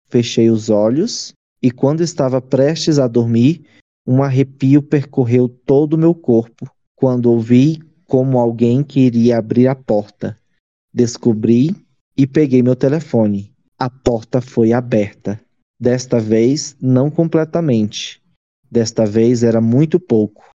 [0.10, 3.66] fechei os olhos e quando estava prestes a dormir,
[4.06, 10.36] um arrepio percorreu todo o meu corpo quando ouvi como alguém queria abrir a porta.
[10.92, 11.76] Descobri
[12.18, 13.54] e peguei meu telefone.
[13.78, 15.40] A porta foi aberta.
[15.80, 18.20] Desta vez, não completamente.
[18.70, 20.50] Desta vez era muito pouco.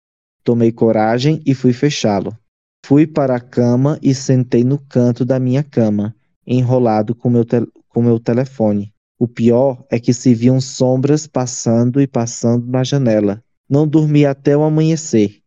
[0.43, 2.35] Tomei coragem e fui fechá-lo.
[2.83, 6.15] Fui para a cama e sentei no canto da minha cama,
[6.47, 7.45] enrolado com meu,
[7.87, 8.91] com meu telefone.
[9.19, 13.43] O pior é que se viam sombras passando e passando na janela.
[13.69, 15.40] Não dormi até o amanhecer,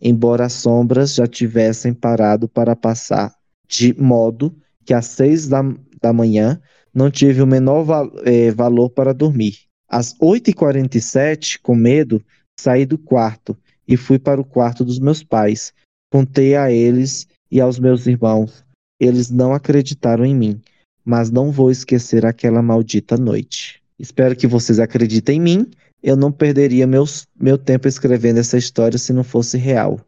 [0.00, 3.34] embora as sombras já tivessem parado para passar,
[3.68, 5.62] de modo que às seis da,
[6.00, 6.60] da manhã
[6.94, 7.86] não tive o menor
[8.24, 9.54] eh, valor para dormir.
[9.88, 12.22] Às 8h47, com medo,
[12.58, 15.72] saí do quarto e fui para o quarto dos meus pais,
[16.10, 18.64] Contei a eles e aos meus irmãos.
[18.98, 20.60] Eles não acreditaram em mim,
[21.04, 23.82] mas não vou esquecer aquela maldita noite.
[23.98, 25.70] Espero que vocês acreditem em mim.
[26.02, 30.00] Eu não perderia meus, meu tempo escrevendo essa história se não fosse real.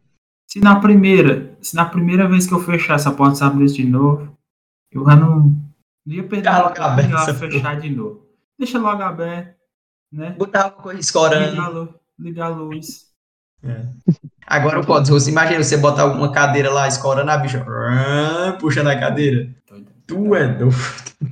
[0.47, 3.85] Se na primeira, se na primeira vez que eu fechar essa porta se abrir de
[3.85, 4.37] novo,
[4.91, 5.55] eu já não,
[6.05, 8.25] não ia perder a aberta, fechar de novo.
[8.59, 9.55] Deixa logo aberto,
[10.11, 10.31] né?
[10.31, 11.51] Botar uma coisa escorando.
[11.51, 11.89] Ligar,
[12.19, 13.11] ligar a luz.
[13.63, 13.85] É.
[14.45, 17.65] Agora pode, você imagina você botar alguma cadeira lá, escorando a bicha,
[18.59, 19.49] puxando a cadeira.
[20.05, 20.75] Tu é doido.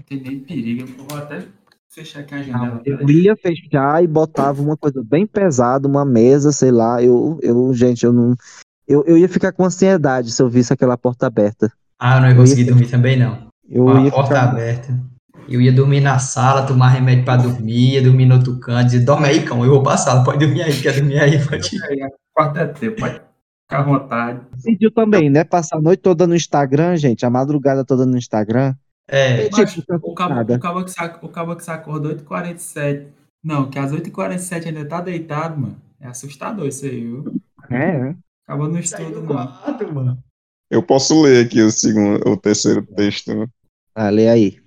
[0.08, 1.46] Tem nem perigo, eu vou até
[1.90, 2.82] fechar aqui a janela.
[2.86, 7.02] Eu ia fechar e botava uma coisa bem pesada, uma mesa, sei lá.
[7.04, 8.36] Eu, eu gente, eu não.
[8.88, 11.72] Eu, eu ia ficar com ansiedade se eu visse aquela porta aberta.
[12.00, 13.48] Ah, eu não ia conseguir dormir também, não.
[13.68, 14.50] Eu com a ia porta ficar...
[14.50, 15.10] aberta.
[15.48, 19.00] Eu ia dormir na sala, tomar remédio pra dormir, ia dormir no outro canto, dizer,
[19.00, 22.10] dorme aí, cão, eu vou pra sala, pode dormir aí, quer dormir aí, pode ir.
[22.32, 24.42] Quarto é teu, pode ficar à vontade.
[24.54, 25.44] Decidiu também, né?
[25.44, 28.76] Passar a noite toda no Instagram, gente, a madrugada toda no Instagram.
[29.12, 33.08] É, tipo, o cabo, o cabo que sa- o cabo que se acordou 8h47.
[33.44, 35.82] Não, que às 8h47 ainda tá deitado, mano.
[36.00, 37.42] É assustador isso aí, viu?
[37.70, 38.16] É,
[38.48, 40.24] Acabou no Sai do estudo, quarto, mano.
[40.70, 43.34] Eu posso ler aqui o segundo, o terceiro texto.
[43.34, 43.48] né?
[43.96, 44.60] ah, lê aí.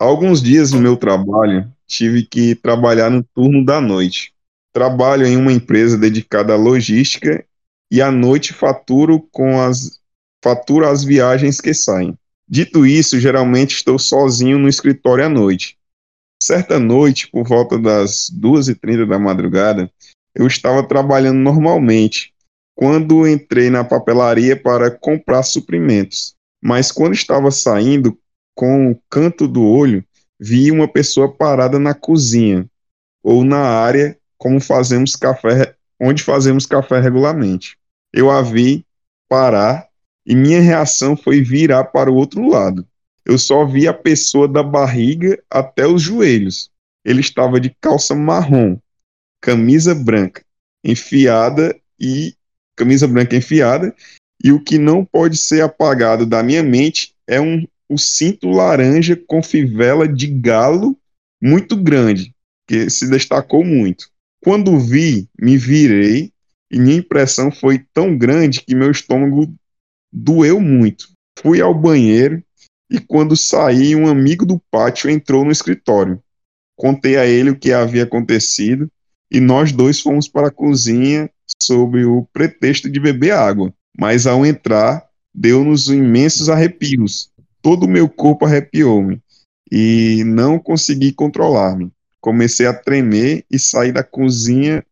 [0.00, 4.32] Há alguns dias no meu trabalho, tive que trabalhar no turno da noite.
[4.72, 7.44] Trabalho em uma empresa dedicada à logística
[7.90, 10.00] e à noite faturo com as
[10.42, 12.16] faturo as viagens que saem.
[12.52, 15.78] Dito isso, geralmente estou sozinho no escritório à noite.
[16.42, 19.88] Certa noite, por volta das 2h30 da madrugada,
[20.34, 22.32] eu estava trabalhando normalmente,
[22.74, 26.34] quando entrei na papelaria para comprar suprimentos.
[26.60, 28.18] Mas quando estava saindo,
[28.56, 30.04] com o canto do olho,
[30.38, 32.68] vi uma pessoa parada na cozinha
[33.22, 37.76] ou na área como fazemos café, onde fazemos café regularmente.
[38.12, 38.84] Eu a vi
[39.28, 39.89] parar
[40.30, 42.86] e minha reação foi virar para o outro lado.
[43.26, 46.70] Eu só vi a pessoa da barriga até os joelhos.
[47.04, 48.78] Ele estava de calça marrom,
[49.40, 50.44] camisa branca,
[50.84, 52.32] enfiada e
[52.76, 53.92] camisa branca enfiada,
[54.42, 59.20] e o que não pode ser apagado da minha mente é um o cinto laranja
[59.26, 60.96] com fivela de galo
[61.42, 62.32] muito grande,
[62.68, 64.08] que se destacou muito.
[64.40, 66.30] Quando vi, me virei
[66.70, 69.52] e minha impressão foi tão grande que meu estômago
[70.12, 71.08] doeu muito.
[71.38, 72.42] Fui ao banheiro
[72.90, 76.20] e quando saí, um amigo do pátio entrou no escritório.
[76.76, 78.90] contei a ele o que havia acontecido
[79.30, 81.30] e nós dois fomos para a cozinha
[81.62, 83.72] sob o pretexto de beber água.
[83.98, 87.30] Mas ao entrar, deu-nos imensos arrepios.
[87.62, 89.20] Todo o meu corpo arrepiou-me
[89.70, 91.92] e não consegui controlar-me.
[92.20, 94.84] Comecei a tremer e saí da cozinha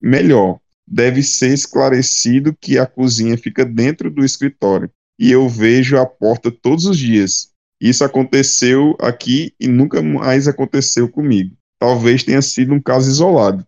[0.00, 0.58] melhor.
[0.86, 6.50] Deve ser esclarecido que a cozinha fica dentro do escritório e eu vejo a porta
[6.50, 7.50] todos os dias.
[7.80, 11.56] Isso aconteceu aqui e nunca mais aconteceu comigo.
[11.78, 13.66] Talvez tenha sido um caso isolado,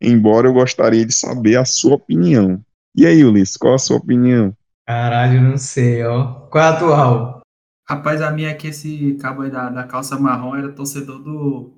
[0.00, 2.60] embora eu gostaria de saber a sua opinião.
[2.94, 4.54] E aí, Ulisses, qual a sua opinião?
[4.86, 6.46] Caralho, não sei, ó.
[6.50, 7.40] Qual é a atual?
[7.88, 11.72] Rapaz, a minha aqui, esse cabo aí da, da calça marrom, era torcedor do,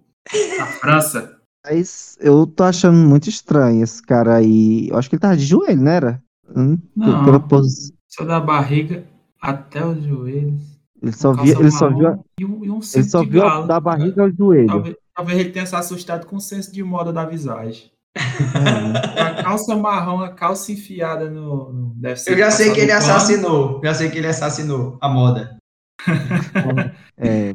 [0.59, 1.41] da França.
[1.65, 4.89] Mas eu tô achando muito estranho esse cara aí.
[4.89, 6.23] Eu acho que ele tava de joelho, não era?
[6.55, 7.25] Hum, Não.
[7.25, 7.91] Pela pos...
[8.09, 9.05] Só da barriga
[9.41, 10.62] até os joelhos.
[11.03, 13.67] Ele só viu, ele só viu, E um, e um ele só viu galo.
[13.67, 14.69] da barriga ao joelho.
[14.69, 17.91] Talvez, talvez ele tenha se assustado com o senso de moda da visagem.
[18.17, 18.21] É,
[19.21, 21.73] A calça marrom, a calça enfiada no.
[21.73, 23.12] no- deve ser Eu já sei que ele no pano.
[23.12, 23.81] assassinou.
[23.85, 25.57] Já sei que ele assassinou a moda.
[27.17, 27.55] É,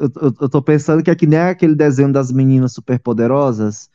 [0.00, 3.90] eu, eu- eu tô pensando que é que nem aquele desenho das meninas superpoderosas,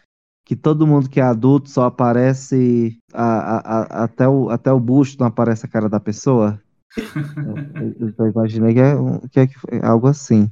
[0.46, 4.80] que todo mundo que é adulto só aparece a- a- a- até, o, até o
[4.80, 6.60] busto, não aparece a cara da pessoa.
[6.98, 8.96] Eu, eu- eu imaginei que é,
[9.32, 10.50] que é que foi algo assim.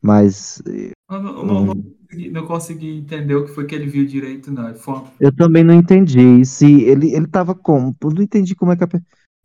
[0.00, 4.06] Mas Eu não, não- não consegui, não consegui entender o que foi que ele viu
[4.06, 4.74] direito, não.
[4.74, 7.96] Foi uma- eu também não entendi se ele, ele tava como.
[8.00, 8.88] Eu não entendi como é que a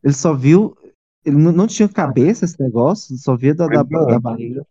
[0.04, 0.76] ele só viu.
[1.26, 3.84] Ele não, não tinha cabeça esse negócio, só via da, da, é.
[3.84, 4.66] da barriga.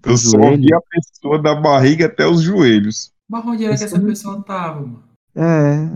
[0.00, 0.62] Pro Eu só joelho.
[0.62, 3.10] vi a pessoa da barriga até os joelhos.
[3.28, 5.02] Mas onde era que essa pessoa tava, mano?
[5.34, 5.88] É,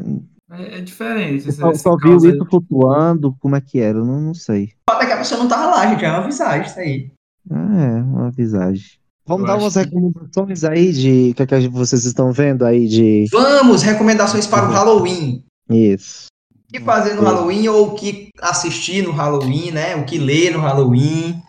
[0.50, 1.44] É, é diferente.
[1.44, 2.32] eu esse- só, só viu caso aí.
[2.34, 3.98] isso flutuando, como é que era?
[3.98, 4.72] Eu não, não sei.
[4.88, 6.04] O fato é que a pessoa não tava lá, gente.
[6.04, 7.10] É uma visagem isso aí.
[7.50, 8.98] É, uma visagem.
[9.26, 12.64] Vamos Eu dar umas que- recomendações aí de o que, é que vocês estão vendo
[12.64, 14.72] aí de Vamos, recomendações para o.
[14.72, 15.44] Halloween.
[15.70, 16.28] isso.
[16.66, 17.22] O que fazer no.
[17.22, 19.96] Halloween ou o que assistir no Halloween, né?
[19.96, 21.42] O que ler no Halloween.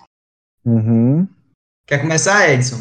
[0.66, 1.28] Uhum.
[1.90, 2.76] Quer começar, Edson?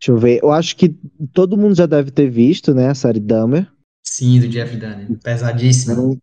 [0.00, 0.40] Deixa eu ver.
[0.42, 0.96] Eu acho que
[1.34, 3.70] todo mundo já deve ter visto, né, a série Dahmer.
[4.02, 5.18] Sim, do Jeff Daniel.
[5.22, 6.18] Pesadíssimo.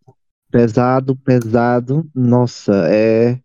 [0.50, 2.04] Pesado, pesado.
[2.12, 3.38] Nossa, é.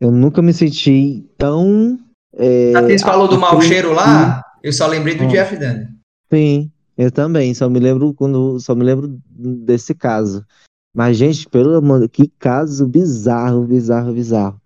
[0.00, 1.98] Eu nunca me senti tão.
[2.32, 2.72] É...
[2.86, 5.28] Cris falou do mau cheiro lá, eu só lembrei do Hum.
[5.28, 5.88] Jeff Daniel.
[6.32, 7.52] Sim, eu também.
[7.52, 8.58] Só me lembro quando.
[8.58, 10.46] Só me lembro desse caso.
[10.94, 14.59] Mas, gente, pelo amor que caso bizarro, bizarro, bizarro.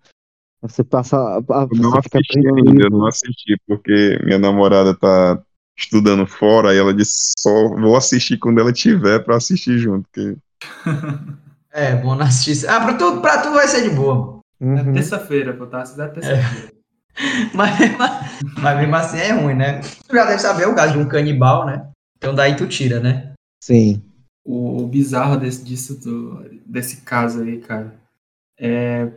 [0.67, 1.17] Você passa.
[1.17, 5.41] a- a- Eu não Você fica assisti ainda, eu não assisti, porque minha namorada tá
[5.77, 10.07] estudando fora, e ela disse só vou assistir quando ela tiver pra assistir junto.
[10.11, 10.37] Porque
[11.71, 12.65] É, bom não assistir.
[12.69, 14.39] Ah, pra tu, pra tu vai ser de boa.
[14.61, 14.93] É Uhum.
[14.93, 15.81] terça-feira, pô, tá?
[15.81, 16.71] É terça-feira.
[17.53, 19.79] Mas, mas, mas mesmo assim é ruim, né?
[19.79, 21.89] Tu já deve saber o caso de um canibal, né?
[22.17, 23.31] Então daí tu tira, né?
[23.63, 24.01] Sim.
[24.45, 27.95] O, o bizarro desse, disso, do- desse caso aí, cara,
[28.59, 29.09] é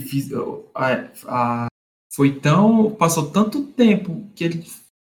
[0.00, 0.28] fiz,
[0.74, 1.68] a, a-
[2.12, 2.90] foi tão.
[2.94, 4.66] Passou tanto tempo que ele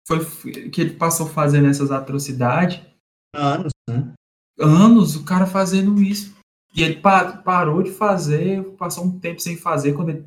[0.07, 0.25] foi
[0.69, 2.79] que ele passou fazendo essas atrocidades,
[3.35, 4.13] Anos, né?
[4.59, 6.35] anos o cara fazendo isso.
[6.75, 10.25] E ele pa- parou de fazer, passou um tempo sem fazer quando ele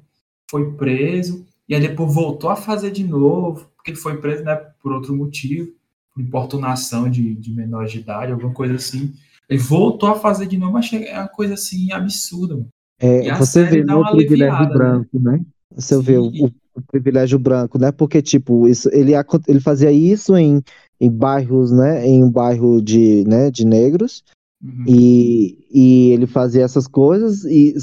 [0.51, 4.57] foi preso, e aí depois voltou a fazer de novo, porque ele foi preso né,
[4.83, 5.73] por outro motivo,
[6.13, 9.15] por importunação de, de menor de idade, alguma coisa assim.
[9.49, 12.55] Ele voltou a fazer de novo, mas é uma coisa assim absurda.
[12.57, 12.69] Mano.
[13.01, 15.41] É, você vê uma privilégio aliviada, branco, né?
[15.75, 17.91] Você Sim, vê o, o- o privilégio branco, né?
[17.91, 19.13] Porque, tipo, isso, ele,
[19.49, 20.63] ele fazia isso em,
[21.01, 22.07] em bairros, né?
[22.07, 24.23] Em um bairro de, né, de negros.
[24.63, 24.85] Uhum.
[24.87, 27.75] E, e ele fazia essas coisas e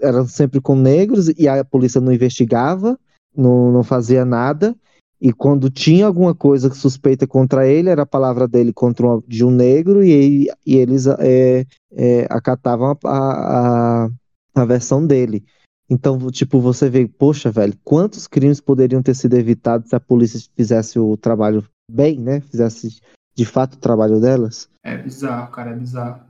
[0.00, 2.98] eram sempre com negros e a polícia não investigava,
[3.34, 4.76] não, não fazia nada.
[5.20, 9.44] E quando tinha alguma coisa suspeita contra ele, era a palavra dele contra uma, de
[9.44, 14.10] um negro e, e eles é, é, acatavam a, a, a
[14.64, 15.44] versão dele.
[15.90, 20.38] Então, tipo, você vê, poxa, velho, quantos crimes poderiam ter sido evitados se a polícia
[20.54, 22.40] fizesse o trabalho bem, né?
[22.42, 23.00] Fizesse
[23.34, 24.68] de fato o trabalho delas?
[24.82, 26.22] É bizarro, cara, é bizarro.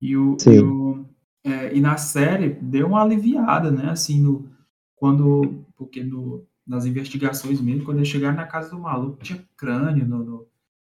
[0.00, 1.04] E, o, e, o-
[1.44, 3.90] é, e na série deu uma aliviada, né?
[3.90, 4.48] Assim, no,
[4.96, 5.64] quando.
[5.76, 10.24] Porque no, nas investigações mesmo, quando eles chegaram na casa do maluco, tinha crânio no,
[10.24, 10.46] no-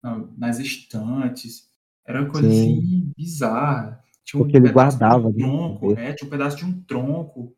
[0.03, 1.68] na- nas estantes.
[2.05, 2.78] Era uma coisa Sim.
[2.78, 4.03] assim bizarra.
[4.29, 5.39] Tinha um Porque ele pedaço de um guardava, né?
[5.39, 7.55] tronco, é, tinha um pedaço de um tronco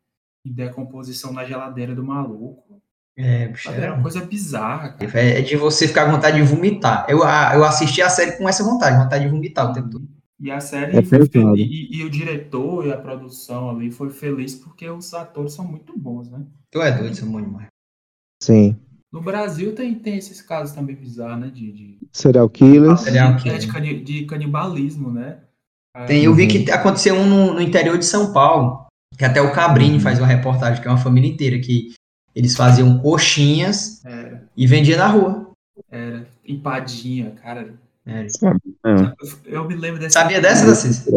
[0.47, 2.81] em decomposição na geladeira do maluco.
[3.19, 3.69] É, bicho?
[3.69, 5.21] Era uma coisa bizarra, cara.
[5.21, 7.07] É de você ficar com vontade de vomitar.
[7.09, 10.09] Eu, a- eu assisti a série com essa vontade, vontade de vomitar o tempo todo.
[10.39, 11.55] E a série É foi pesado.
[11.57, 15.67] feliz, e, e o diretor e a produção ali foi feliz porque os atores são
[15.67, 16.47] muito bons, né?
[16.71, 17.67] Tu é doido, seu demais.
[18.43, 18.77] Sim.
[19.13, 21.51] No Brasil tem, tem esses casos também bizarros, né?
[21.51, 21.99] De, de...
[22.13, 23.01] Serial killers.
[23.01, 23.59] Serial É, killer.
[23.83, 25.41] de, de canibalismo, né?
[26.07, 28.87] Tem, eu vi que aconteceu um no, no interior de São Paulo,
[29.19, 30.01] que até o Cabrini Uhum.
[30.01, 31.93] faz uma reportagem, que é uma família inteira, que
[32.35, 35.51] eles faziam coxinhas Era, e vendiam na rua.
[35.91, 36.27] era.
[36.47, 37.75] Empadinha, cara.
[38.07, 38.27] É.
[38.41, 39.15] Não,
[39.45, 40.15] Eu me lembro desse.
[40.15, 41.11] Sabia dessa, Darcy?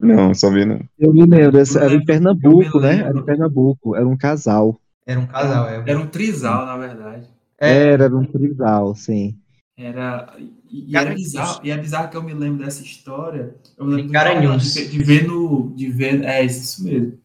[0.00, 0.80] não sabia não.
[0.98, 3.00] Eu me lembro, Eu era em Pernambuco, eu né?
[3.00, 4.80] Era em Pernambuco, era um casal.
[5.06, 5.82] Era um casal, é.
[5.86, 7.26] Era um trisal, na verdade.
[7.60, 7.92] É.
[7.92, 9.36] Era, era um trisal, sim.
[9.78, 10.34] Era.
[10.38, 13.54] E, e é bizarro, e é bizarro que eu me lembro dessa história.
[13.76, 14.72] Eu me lembro Garanhuns.
[14.72, 15.74] de, ver- de ver no.
[15.76, 17.18] De ver, é isso mesmo.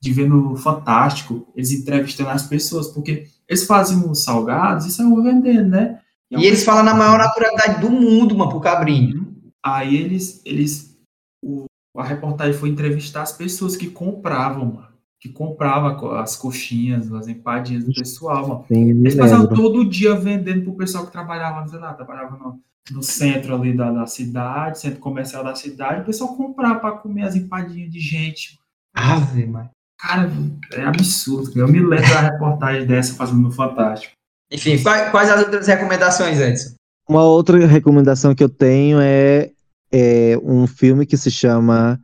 [0.00, 5.20] De ver no Fantástico, eles entrevistando as pessoas, porque eles faziam os salgados e saiam
[5.22, 6.00] vendendo, né?
[6.30, 9.26] é um E eles falam na maior naturalidade do mundo, mano, pro Cabrini.
[9.64, 10.96] Aí eles, eles
[11.42, 11.64] o,
[11.96, 14.85] a reportagem foi entrevistar as pessoas que compravam, mano,
[15.20, 18.64] que compravam co- as coxinhas, as empadinhas do pessoal, mano.
[18.68, 19.56] Sim, me Eles passavam lembro.
[19.56, 22.60] todo dia vendendo pro pessoal que trabalhava, sei lá, trabalhava no,
[22.90, 27.22] no centro ali da, da cidade, centro comercial da cidade, o pessoal comprava para comer
[27.22, 28.58] as empadinhas de gente.
[28.94, 29.70] Ave, mano.
[29.98, 30.30] Cara,
[30.74, 31.58] é absurdo.
[31.58, 34.12] Eu me lembro da reportagem dessa fazendo no Fantástico.
[34.52, 36.74] Enfim, quais, quais as outras recomendações, Edson?
[37.08, 39.50] Uma outra recomendação que eu tenho é,
[39.90, 41.98] é um filme que se chama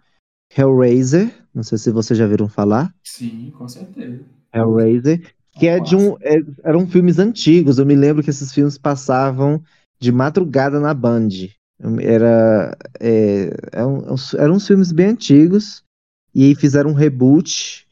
[0.57, 1.31] Hellraiser.
[1.55, 2.95] Não sei se vocês já viram falar.
[3.05, 4.25] Sim, com certeza.
[4.55, 6.17] Hellraiser, que é de um.
[6.21, 7.79] é- eram filmes antigos.
[7.79, 9.63] Eu me lembro que esses filmes passavam
[9.99, 11.29] de madrugada na Band.
[12.01, 14.05] Era, é, é um-
[14.39, 15.83] eram uns filmes bem antigos.
[16.35, 17.87] E aí fizeram um reboot.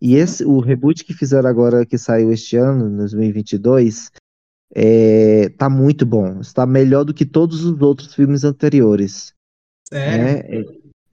[0.00, 4.10] E esse, o reboot que fizeram agora, que saiu este ano, 2022,
[4.74, 6.40] é, tá muito bom.
[6.40, 9.32] Está melhor do que todos os outros filmes anteriores.
[9.88, 10.24] Sério?
[10.24, 10.64] né?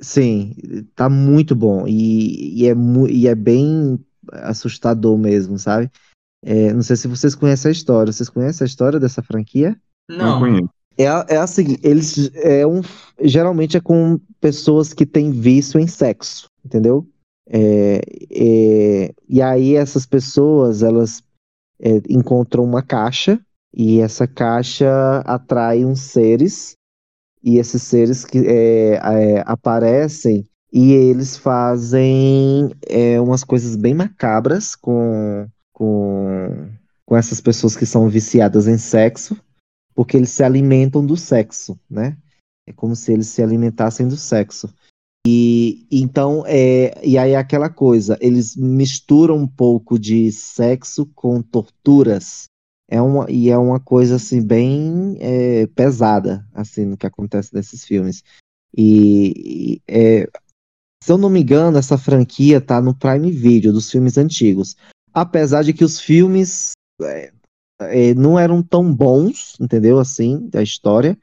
[0.02, 0.56] Sim,
[0.96, 4.00] tá muito bom e, e é, mu- e é bem
[4.32, 5.92] assustador mesmo, sabe?
[6.44, 8.12] É, não sei se vocês conhecem a história.
[8.12, 9.80] Vocês conhecem a história dessa franquia?
[10.10, 10.40] Não, Não.
[10.40, 10.70] conheço.
[10.98, 12.82] É a, é a seguinte, eles é um,
[13.22, 17.08] geralmente é com pessoas que têm vício em sexo, entendeu?
[17.50, 21.24] É, é, e aí essas pessoas elas
[21.80, 23.40] é, encontram uma caixa
[23.74, 26.76] e essa caixa atrai uns seres
[27.44, 34.76] e esses seres que é, é, aparecem e eles fazem é, umas coisas bem macabras
[34.76, 36.70] com, com,
[37.06, 39.38] com essas pessoas que são viciadas em sexo
[39.94, 42.18] porque eles se alimentam do sexo, né?
[42.68, 44.74] É como se eles se alimentassem do sexo.
[45.26, 51.42] E então, é, e aí é aquela coisa, eles misturam um pouco de sexo com
[51.42, 52.46] torturas.
[52.94, 57.86] É uma, e é uma coisa assim bem é, pesada, assim, no que acontece nesses
[57.86, 58.22] filmes.
[58.76, 60.30] E, e, é,
[61.02, 64.76] se eu não me engano, essa franquia tá no Prime Video dos filmes antigos.
[65.14, 67.32] Apesar de que os filmes é,
[67.80, 69.98] é, não eram tão bons, entendeu?
[69.98, 71.18] Assim, da história,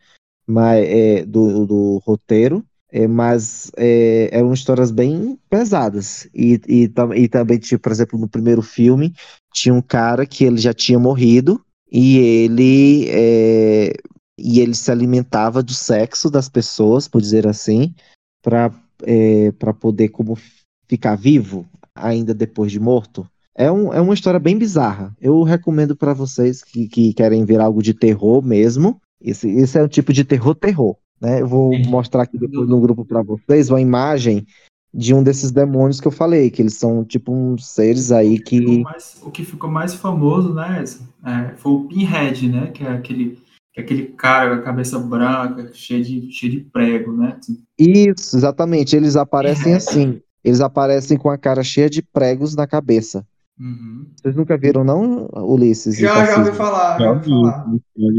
[0.47, 6.29] mas é, do, do roteiro, é, mas é, eram histórias bem pesadas.
[6.35, 9.15] E, e, e também, tipo, por exemplo, no primeiro filme,
[9.53, 11.61] tinha um cara que ele já tinha morrido
[11.91, 13.93] e ele é,
[14.39, 17.95] e ele se alimentava do sexo das pessoas, por dizer assim,
[18.43, 18.73] para
[19.03, 20.37] é, para poder como
[20.89, 23.29] ficar vivo ainda depois de morto.
[23.55, 25.15] É, um, é uma história bem bizarra.
[25.21, 29.01] Eu recomendo para vocês que, que querem ver algo de terror mesmo.
[29.21, 31.41] Esse, esse é o tipo de terror terror, né?
[31.41, 34.47] Eu vou mostrar aqui depois no grupo para vocês uma imagem
[34.93, 38.59] de um desses demônios que eu falei, que eles são tipo uns seres aí que
[38.61, 40.83] O, mais- o que ficou mais famoso, né,
[41.25, 42.69] é, foi o Pinhead, né?
[42.69, 43.39] Que é aquele,
[43.75, 47.39] que é aquele cara com a cabeça branca, cheio de, cheio de prego, né?
[47.79, 48.97] Isso, exatamente.
[48.97, 49.77] Eles aparecem É.
[49.77, 50.21] assim.
[50.43, 53.27] Eles aparecem com a cara cheia de pregos na cabeça.
[53.61, 54.07] Uhum.
[54.17, 55.99] Vocês nunca viram, não, Ulisses?
[55.99, 57.67] Já, já ouvi falar, já Já vi, falar.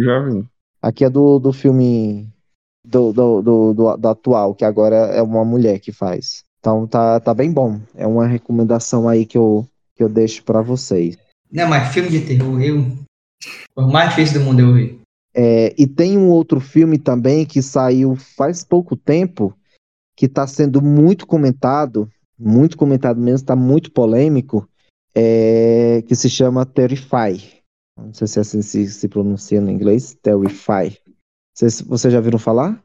[0.05, 0.45] já vi.
[0.81, 2.27] Aqui é do, do filme
[2.89, 6.43] do, do, do, do- do atual, que agora é uma mulher que faz.
[6.59, 7.79] Então tá, tá bem bom.
[7.95, 9.65] É uma recomendação aí que eu,
[9.95, 11.17] que eu deixo pra vocês.
[11.51, 12.85] Não, mas filme de terror, eu.
[13.75, 14.99] O mais difícil do mundo eu ver.
[15.33, 19.53] É, e tem um outro filme também que saiu faz pouco tempo,
[20.17, 24.67] que está sendo muito comentado, muito comentado mesmo, está muito polêmico,
[25.15, 27.59] é, que se chama Terrify.
[27.97, 30.97] Não sei se assim se, se pronuncia no inglês, Terrify.
[31.59, 32.81] Vocês, vocês já viram falar?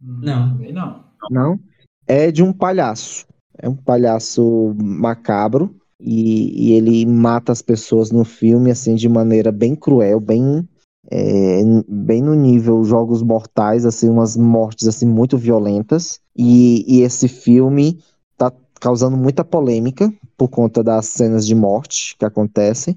[0.00, 0.56] Não.
[0.56, 1.04] Não.
[1.28, 1.60] Não?
[2.06, 3.26] É de um palhaço.
[3.58, 9.50] É um palhaço macabro e, e ele mata as pessoas no filme assim de maneira
[9.50, 10.68] bem cruel, bem
[11.10, 16.20] é, bem no nível Jogos Mortais, assim umas mortes assim muito violentas.
[16.36, 17.98] E, e esse filme
[18.36, 22.96] tá causando muita polêmica por conta das cenas de morte que acontecem.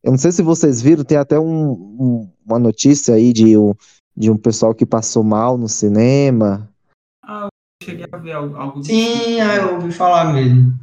[0.00, 3.74] Eu não sei se vocês viram, tem até um, um, uma notícia aí de um,
[4.20, 6.68] de um pessoal que passou mal no cinema.
[7.24, 7.48] Ah,
[7.82, 8.84] eu cheguei a ver algo.
[8.84, 10.74] Sim, ah, eu ouvi falar mesmo.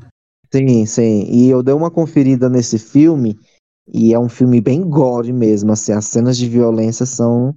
[0.51, 1.27] Sim, sim.
[1.29, 3.39] E eu dei uma conferida nesse filme
[3.87, 7.55] e é um filme bem gore mesmo, assim, as cenas de violência são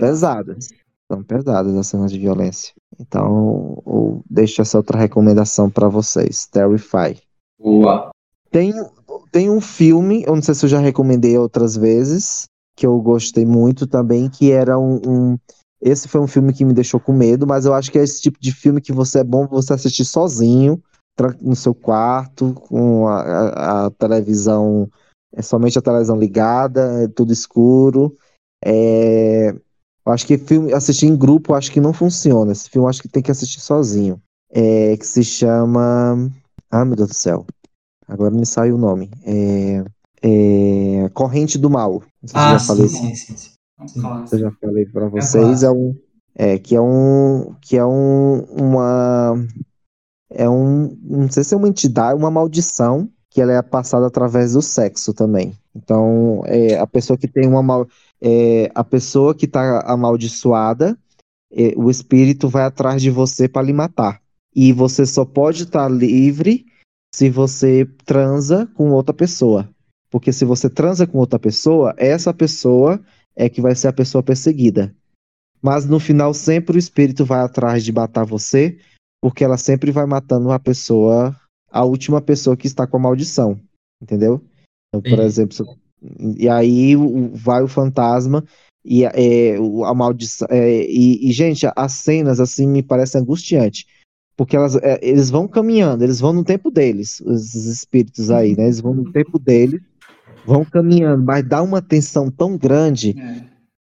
[0.00, 0.68] pesadas.
[1.10, 2.74] São pesadas as cenas de violência.
[2.98, 7.20] Então, eu deixo essa outra recomendação para vocês, Terrify.
[7.56, 8.10] Boa.
[8.50, 8.72] Tem,
[9.30, 13.44] tem um filme, eu não sei se eu já recomendei outras vezes, que eu gostei
[13.44, 15.38] muito também, que era um, um
[15.80, 18.20] esse foi um filme que me deixou com medo, mas eu acho que é esse
[18.20, 20.82] tipo de filme que você é bom você assistir sozinho,
[21.40, 24.90] no seu quarto, com a, a, a televisão,
[25.34, 28.14] é somente a televisão ligada, é tudo escuro.
[28.64, 32.52] É, eu acho que filme assistir em grupo acho que não funciona.
[32.52, 34.20] Esse filme acho que tem que assistir sozinho.
[34.50, 36.30] É, que se chama.
[36.70, 37.46] Ah, meu Deus do céu.
[38.08, 39.10] Agora me saiu o nome.
[39.24, 39.84] É,
[40.22, 41.08] é...
[41.14, 42.02] Corrente do Mal.
[42.34, 42.88] ah, sim, falei.
[42.88, 43.50] sim, sim, sim.
[44.32, 45.62] Eu já falei para é vocês.
[45.62, 45.96] É, é, um.
[46.34, 47.54] É, que é um.
[47.60, 48.40] Que é um.
[48.50, 49.46] Uma.
[50.30, 50.96] É um.
[51.02, 55.14] Não sei se é uma entidade, uma maldição que ela é passada através do sexo
[55.14, 55.54] também.
[55.74, 57.86] Então, é, a pessoa que tem uma mal,
[58.20, 60.98] é, a pessoa que está amaldiçoada,
[61.52, 64.20] é, o espírito vai atrás de você para lhe matar.
[64.54, 66.66] E você só pode estar tá livre
[67.14, 69.68] se você transa com outra pessoa.
[70.10, 73.00] Porque se você transa com outra pessoa, essa pessoa
[73.36, 74.94] é que vai ser a pessoa perseguida.
[75.62, 78.78] Mas no final, sempre o espírito vai atrás de matar você,
[79.22, 81.36] porque ela sempre vai matando a pessoa
[81.70, 83.60] a última pessoa que está com a maldição,
[84.02, 84.42] entendeu?
[84.88, 85.24] Então, por Sim.
[85.24, 85.78] exemplo,
[86.36, 86.96] e aí
[87.32, 88.44] vai o fantasma
[88.84, 90.48] e é, a maldição.
[90.50, 93.86] É, e, e, gente, as cenas assim me parecem angustiantes.
[94.36, 98.64] Porque elas, é, eles vão caminhando, eles vão no tempo deles, os espíritos aí, né?
[98.64, 99.82] Eles vão no tempo deles,
[100.50, 103.16] vão caminhando, mas dá uma tensão tão grande.
[103.16, 103.44] É.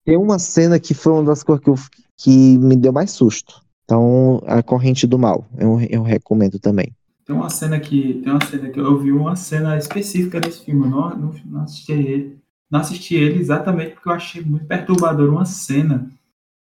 [0.05, 1.75] Tem uma cena que foi uma das coisas que, eu,
[2.17, 3.61] que me deu mais susto.
[3.83, 6.93] Então, a corrente do mal, eu, eu recomendo também.
[7.25, 8.21] Tem uma cena que.
[8.23, 10.85] Tem uma cena que eu vi uma cena específica desse filme.
[10.85, 12.37] Eu não, não, não assisti ele.
[12.69, 16.09] Não assisti ele exatamente porque eu achei muito perturbador uma cena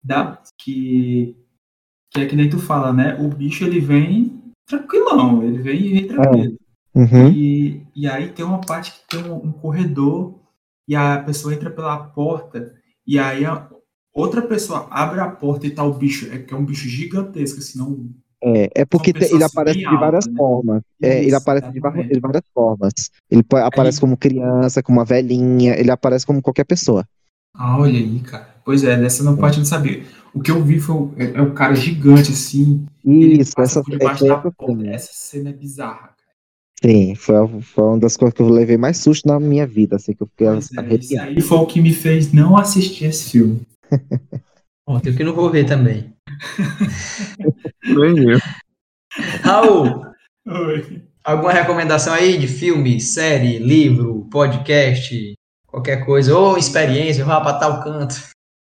[0.03, 1.36] da, que,
[2.09, 3.15] que é que nem tu fala, né?
[3.19, 6.57] O bicho ele vem tranquilão, ele vem, vem tranquilo.
[6.59, 6.62] É.
[6.96, 7.30] Uhum.
[7.30, 10.39] E, e aí tem uma parte que tem um, um, corredor
[10.88, 12.74] e a pessoa entra pela porta
[13.06, 13.68] e aí a
[14.14, 17.60] outra pessoa abre a porta e tá o bicho, é que é um bicho gigantesco,
[17.60, 18.10] assim, não
[18.46, 20.34] é, é porque te, ele aparece de várias né?
[20.36, 20.82] formas.
[21.02, 22.94] É, Isso, ele aparece de, de, várias formas.
[23.32, 24.02] Ele aparece aí...
[24.02, 27.08] como criança, como uma velhinha, ele aparece como qualquer pessoa.
[27.56, 28.54] Ah, olha aí, cara.
[28.66, 30.04] Pois é, dessa não parte não sabia.
[30.34, 32.86] O que eu vi foi é, é um cara gigante assim.
[33.06, 34.44] Isso, essa, essa, essa,
[34.88, 36.12] essa cena é bizarra.
[36.84, 40.13] Sim, foi, foi uma das coisas que eu levei mais susto na minha vida, assim,
[40.13, 43.31] que eu fiquei pois é, Isso aí foi o que me fez não assistir esse
[43.31, 43.61] filme.
[44.86, 46.13] Bom, tem que não vou ver também.
[47.86, 48.39] Nem eu.
[49.41, 50.05] Raul,
[50.45, 51.01] Oi.
[51.23, 55.34] alguma recomendação aí de filme, série, livro, podcast,
[55.65, 58.32] qualquer coisa, ou experiência, vá para tal canto?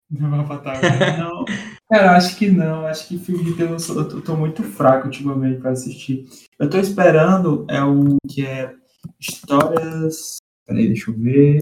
[0.09, 1.45] Não tal canto, não.
[1.89, 2.85] Cara, acho que não.
[2.85, 6.25] Acho que filme de terror eu tô, tô muito fraco ultimamente para assistir.
[6.57, 8.73] Eu tô esperando é o que é
[9.19, 10.37] histórias.
[10.65, 11.59] Peraí, deixa eu ver.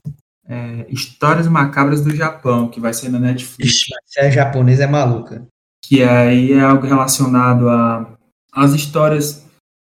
[0.48, 3.72] É, Histórias Macabras do Japão, que vai ser na Netflix.
[3.72, 5.48] Ixi, se é japonês é maluca
[5.88, 8.18] que aí é algo relacionado a
[8.52, 9.46] as histórias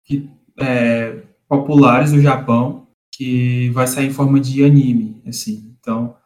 [0.04, 5.74] que, é, populares do Japão, que vai sair em forma de anime, assim.
[5.80, 6.16] Então,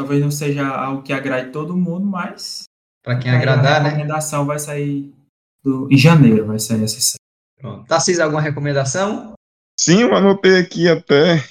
[0.00, 2.64] talvez não seja algo que agrade todo mundo, mas
[3.04, 3.88] para quem agradar, né?
[3.88, 5.12] A recomendação vai sair
[5.62, 7.20] do, em janeiro, vai sair essa série.
[7.60, 7.86] Pronto.
[7.86, 9.34] Tarcísio, alguma recomendação?
[9.78, 11.44] Sim, eu anotei aqui até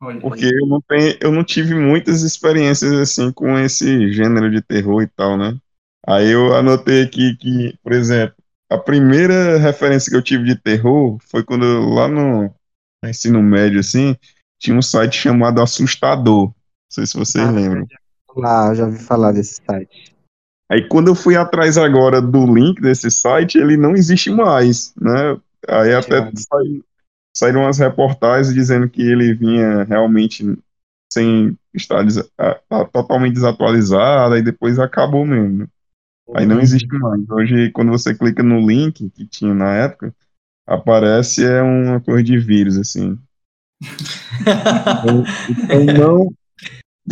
[0.00, 4.62] Olha, porque eu não, tenho, eu não tive muitas experiências assim com esse gênero de
[4.62, 5.58] terror e tal, né?
[6.06, 8.36] Aí eu anotei aqui que, por exemplo,
[8.70, 12.54] a primeira referência que eu tive de terror foi quando eu, lá no,
[13.04, 14.16] ensino médio, assim,
[14.58, 16.52] tinha um site chamado Assustador.
[16.88, 17.86] Não sei se vocês ah, lembram.
[18.42, 20.16] Ah, já ouvi falar desse site.
[20.70, 25.38] Aí quando eu fui atrás agora do link desse site, ele não existe mais, né?
[25.68, 26.30] Aí até
[27.36, 30.58] saíram umas reportagens dizendo que ele vinha realmente
[31.12, 32.04] sem estar
[32.92, 35.68] totalmente desatualizado, e depois acabou mesmo.
[36.34, 37.28] Aí não existe mais.
[37.30, 40.14] Hoje, quando você clica no link que tinha na época,
[40.66, 43.18] aparece é uma coisa de vírus, assim.
[45.64, 46.32] então não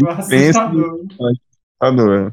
[1.81, 2.33] assustador.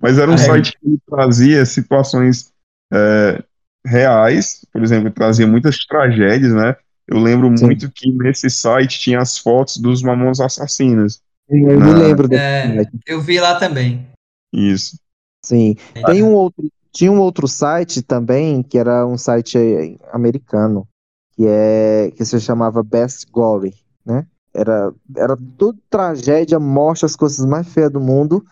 [0.00, 2.52] Mas era um ah, site que trazia situações
[2.92, 3.42] é,
[3.84, 6.76] reais, por exemplo, trazia muitas tragédias, né?
[7.06, 7.64] Eu lembro Sim.
[7.64, 11.20] muito que nesse site tinha as fotos dos mamões assassinos.
[11.48, 12.90] Eu me lembro desse É, site.
[13.06, 14.06] eu vi lá também.
[14.52, 14.98] Isso.
[15.44, 15.76] Sim.
[16.06, 20.86] Tem um outro, tinha um outro site também, que era um site eh, americano,
[21.32, 24.26] que é que se chamava Best Gory, né?
[24.54, 28.44] Era, era tudo tragédia, morte, as coisas mais feias do mundo,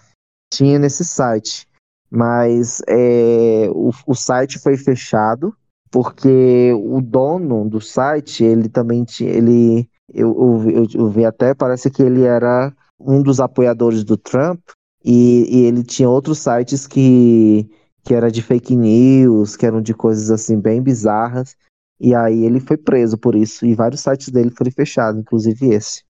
[0.53, 1.67] tinha nesse site.
[2.11, 5.55] Mas eh, o, o site foi fechado
[5.91, 11.91] porque o dono do site, ele também tinha, ele, eu, eu, eu vi até, parece
[11.91, 14.61] que ele era um dos apoiadores do Trump,
[15.05, 17.71] e, e ele tinha outros sites que,
[18.03, 21.57] que era de fake news, que eram de coisas assim bem bizarras.
[22.01, 23.65] E aí ele foi preso por isso.
[23.67, 26.03] E vários sites dele foram fechados, inclusive esse.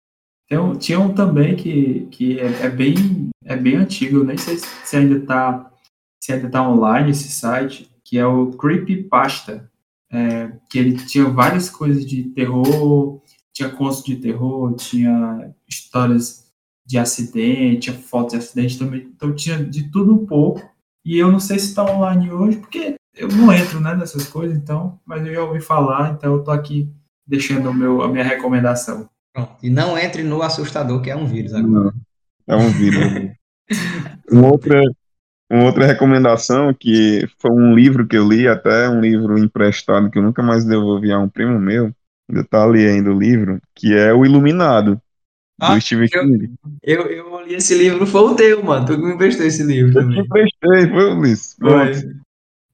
[0.49, 4.37] Tem um- tinha um também que, que é, é bem, é bem antigo, eu nem
[4.37, 5.70] sei se ainda está
[6.22, 9.70] se ainda tá online esse site, que é o Creepypasta,
[10.11, 13.20] é, que ele tinha várias coisas de terror,
[13.53, 16.51] tinha contos de terror, tinha histórias
[16.87, 20.62] de acidente, tinha fotos de acidente também, então tinha de tudo um pouco,
[21.05, 24.56] e eu não sei se está online hoje, porque eu não entro né, nessas coisas,
[24.56, 26.88] então, mas eu já ouvi falar, então eu tô aqui
[27.26, 29.08] deixando o meu, a minha recomendação.
[29.32, 29.52] Pronto.
[29.62, 31.92] E não entre no assustador, que é um vírus agora.
[32.46, 33.32] Não, é um vírus.
[34.30, 34.80] uma, outra,
[35.50, 40.18] uma outra recomendação que foi um livro que eu li, até um livro emprestado que
[40.18, 41.90] eu nunca mais devolvi a um primo meu,
[42.28, 45.00] ainda tá ali ainda o livro, que é O Iluminado,
[45.60, 46.54] Ah, do Stephen eu- King.
[46.82, 48.86] Eu, eu li esse livro, foi o teu, mano.
[48.86, 50.20] Tu que me emprestou esse livro Eu também.
[50.20, 51.54] emprestei, foi, Ulisses?
[51.56, 52.00] Pronto.
[52.00, 52.24] Foi.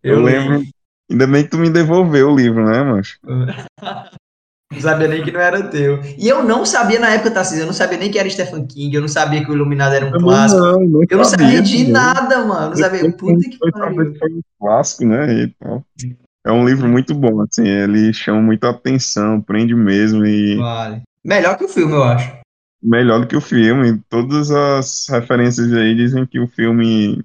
[0.03, 0.25] Eu, li.
[0.33, 0.63] lembro.
[1.11, 3.19] Ainda bem que tu me devolveu o livro, né, mancho?
[4.73, 6.01] Não sabia nem que não era teu.
[6.17, 8.95] E eu não sabia na época, Tarcísio, eu não sabia nem que era Stephen King,
[8.95, 10.61] eu não sabia que o Iluminado era um clássico.
[10.63, 11.91] Não, não Eu não sabia de também.
[11.93, 12.69] nada, mano.
[12.69, 13.01] Não sabia.
[13.01, 14.15] Eu Puta que pariu.
[14.17, 15.27] foi um clássico, né?
[15.35, 15.55] E.
[16.47, 21.03] É um livro muito bom, assim, ele chama muita atenção, prende mesmo e Vale.
[21.25, 22.33] Melhor que o filme, eu acho.
[22.81, 24.01] melhor do que o filme.
[24.09, 27.21] Todas as referências aí dizem que o filme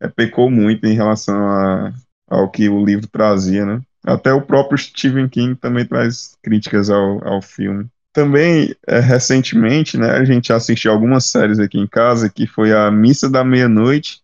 [0.00, 1.92] é, pecou muito em relação a,
[2.28, 3.80] ao que o livro trazia, né?
[4.04, 7.86] Até o próprio Stephen King também traz críticas ao, ao filme.
[8.12, 12.90] Também, é, recentemente, né, a gente assistiu algumas séries aqui em casa, que foi a
[12.90, 14.20] Missa da Meia-Noite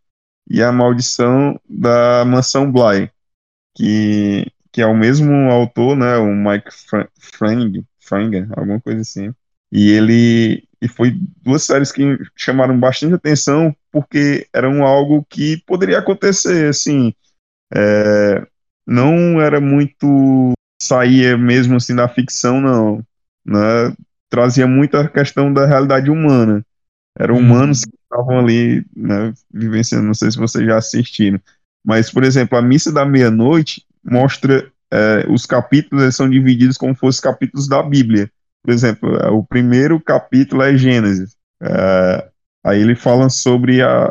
[0.49, 3.11] e a Maldição da Mansão Bly,
[3.75, 7.09] que, que é o mesmo autor, né, o Mike Fra-
[8.01, 9.33] Frang, alguma coisa assim.
[9.71, 12.03] E ele e foi duas séries que
[12.37, 17.15] chamaram bastante atenção porque eram algo que poderia acontecer, assim,
[17.75, 18.47] é,
[18.87, 23.03] não era muito saía mesmo assim da ficção, não,
[23.45, 23.95] né?
[24.29, 26.65] Trazia muita questão da realidade humana.
[27.19, 27.41] Eram Hum.
[27.41, 30.07] humanos que estavam ali, né, vivenciando.
[30.07, 31.41] Não sei se vocês já assistiram,
[31.85, 36.95] mas por exemplo, a missa da meia-noite mostra é, os capítulos eles são divididos como
[36.95, 38.31] fossem capítulos da Bíblia.
[38.65, 41.37] Por exemplo, é, o primeiro capítulo é Gênesis.
[41.63, 42.29] É,
[42.65, 44.07] aí ele fala sobre a,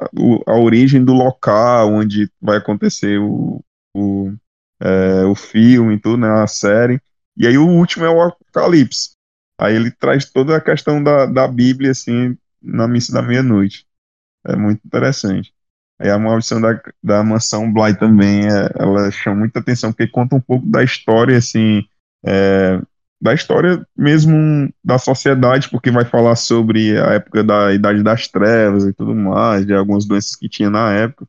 [0.47, 3.63] a origem do local onde vai acontecer o,
[3.95, 4.33] o,
[4.81, 7.01] é, o filme, tudo, né, a série.
[7.37, 9.11] E aí o último é o Apocalipse.
[9.59, 13.85] Aí ele traz toda a questão da, da Bíblia, assim, na missa da meia-noite.
[14.45, 15.53] É muito interessante.
[15.99, 20.35] Aí a maldição da, da mansão Bly também, é, ela chama muita atenção, porque conta
[20.35, 21.85] um pouco da história, assim,
[22.25, 22.81] é,
[23.21, 28.83] da história mesmo da sociedade, porque vai falar sobre a época da Idade das Trevas
[28.83, 31.27] e tudo mais, de algumas doenças que tinha na época.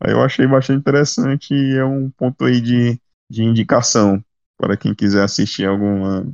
[0.00, 2.98] Aí eu achei bastante interessante e é um ponto aí de,
[3.30, 4.22] de indicação
[4.56, 6.26] para quem quiser assistir alguma,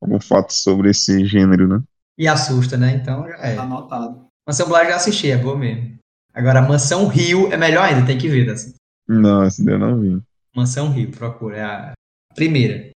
[0.00, 1.82] algum fato sobre esse gênero, né?
[2.18, 2.94] E assusta, né?
[2.94, 3.54] Então já é.
[3.56, 4.26] Tá anotado.
[4.46, 5.96] Mansão eu já assisti, é boa mesmo.
[6.34, 8.74] Agora, Mansão Rio é melhor ainda, tem que ver, assim.
[9.06, 10.20] Não, esse daí eu não vi.
[10.54, 11.92] Mansão Rio, procura, é a
[12.34, 12.90] primeira.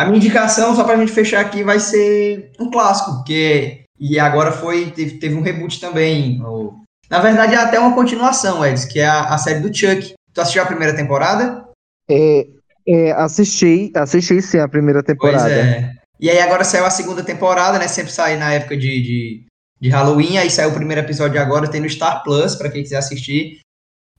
[0.00, 3.82] A minha indicação, só pra gente fechar aqui, vai ser um clássico, porque.
[3.98, 4.90] E agora foi.
[4.92, 6.42] Teve, teve um reboot também.
[6.42, 10.14] ou- na verdade, é até uma continuação, Edson, que é a, a série do Chuck.
[10.32, 11.64] Tu assistiu a primeira temporada?
[12.08, 12.46] É,
[12.86, 15.42] é, assisti, assisti sim a primeira temporada.
[15.42, 15.92] Pois é.
[16.20, 17.88] E aí agora saiu a segunda temporada, né?
[17.88, 19.44] Sempre sai na época de, de,
[19.80, 22.98] de Halloween, aí saiu o primeiro episódio agora, tem no Star Plus, pra quem quiser
[22.98, 23.58] assistir.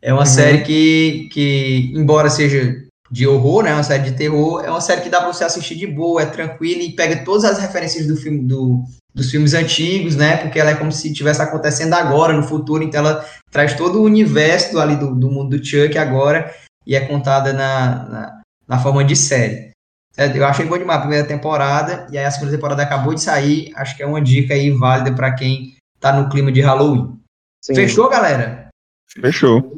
[0.02, 0.26] É uma Uhum.
[0.26, 3.74] série que, que, embora seja de horror, né?
[3.74, 6.26] Uma série de terror, é uma série que dá pra você assistir de boa, é
[6.26, 8.84] tranquila e pega todas as referências do filme, do,
[9.14, 10.38] dos filmes antigos, né?
[10.38, 14.04] Porque ela é como se estivesse acontecendo agora, no futuro, então ela traz todo o
[14.04, 16.54] universo ali do, do mundo do Chuck agora
[16.88, 19.72] e é contada na, na, na forma de série.
[20.18, 23.22] É, Eu achei bom demais a primeira temporada, e aí a segunda temporada acabou de
[23.22, 23.72] sair.
[23.76, 27.20] Acho que é uma dica aí válida pra quem tá no clima de Halloween.
[27.62, 27.76] Sim.
[27.76, 28.70] Fechou, galera?
[29.10, 29.78] Fechou.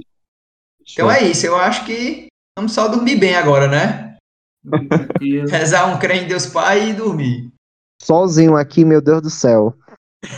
[0.92, 1.46] Então é isso.
[1.46, 2.28] Eu acho que
[2.58, 4.16] vamos só dormir bem agora, né?
[5.50, 7.52] Rezar um crê em Deus Pai e dormir.
[8.02, 9.76] Sozinho aqui, meu Deus do céu.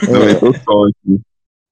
[0.01, 1.21] Eu tô só aqui.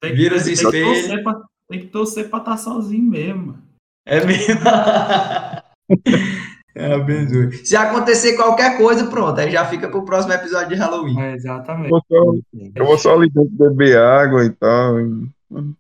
[0.02, 1.00] Tem Vira os tem que espelhos.
[1.02, 3.58] torcer pra- Tem que torcer pra estar sozinho mesmo.
[4.06, 4.60] É mesmo?
[6.76, 7.66] é, abençoe.
[7.66, 11.20] Se acontecer qualquer coisa, pronto, aí já fica pro próximo episódio de Halloween.
[11.20, 11.90] É, exatamente.
[11.90, 12.34] Eu vou só-
[12.76, 14.96] eu vou só beber água e tal.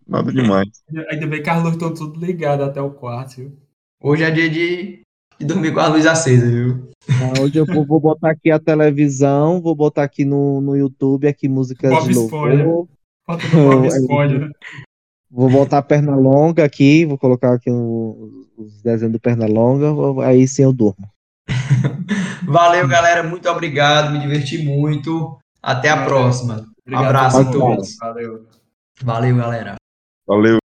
[0.08, 0.68] Nada demais.
[1.12, 3.58] Ainda bem que as luzes estão tudo ligadas até o quarto, viu?
[4.06, 5.00] Hoje é dia de,
[5.40, 6.90] de dormir com a luz acesa, viu?
[7.10, 11.26] Ah, Hoje eu vou, vou botar aqui a televisão, vou botar aqui no, no YouTube
[11.26, 12.64] aqui músicas Bob de Esponja.
[12.64, 12.88] louvor.
[13.26, 14.52] Falta do Bob Esponja.
[15.32, 19.88] Vou botar a perna longa aqui, vou colocar aqui o- os desenhos do perna longa,
[20.28, 21.08] aí sim eu durmo.
[22.46, 23.24] Valeu, galera.
[23.24, 24.12] Muito obrigado.
[24.12, 25.38] Me diverti muito.
[25.62, 26.10] Até a Valeu.
[26.10, 26.66] próxima.
[26.86, 27.96] Obrigado Abraço a todos.
[27.98, 28.46] Valeu.
[29.02, 29.76] Valeu, galera.
[30.28, 30.63] Valeu.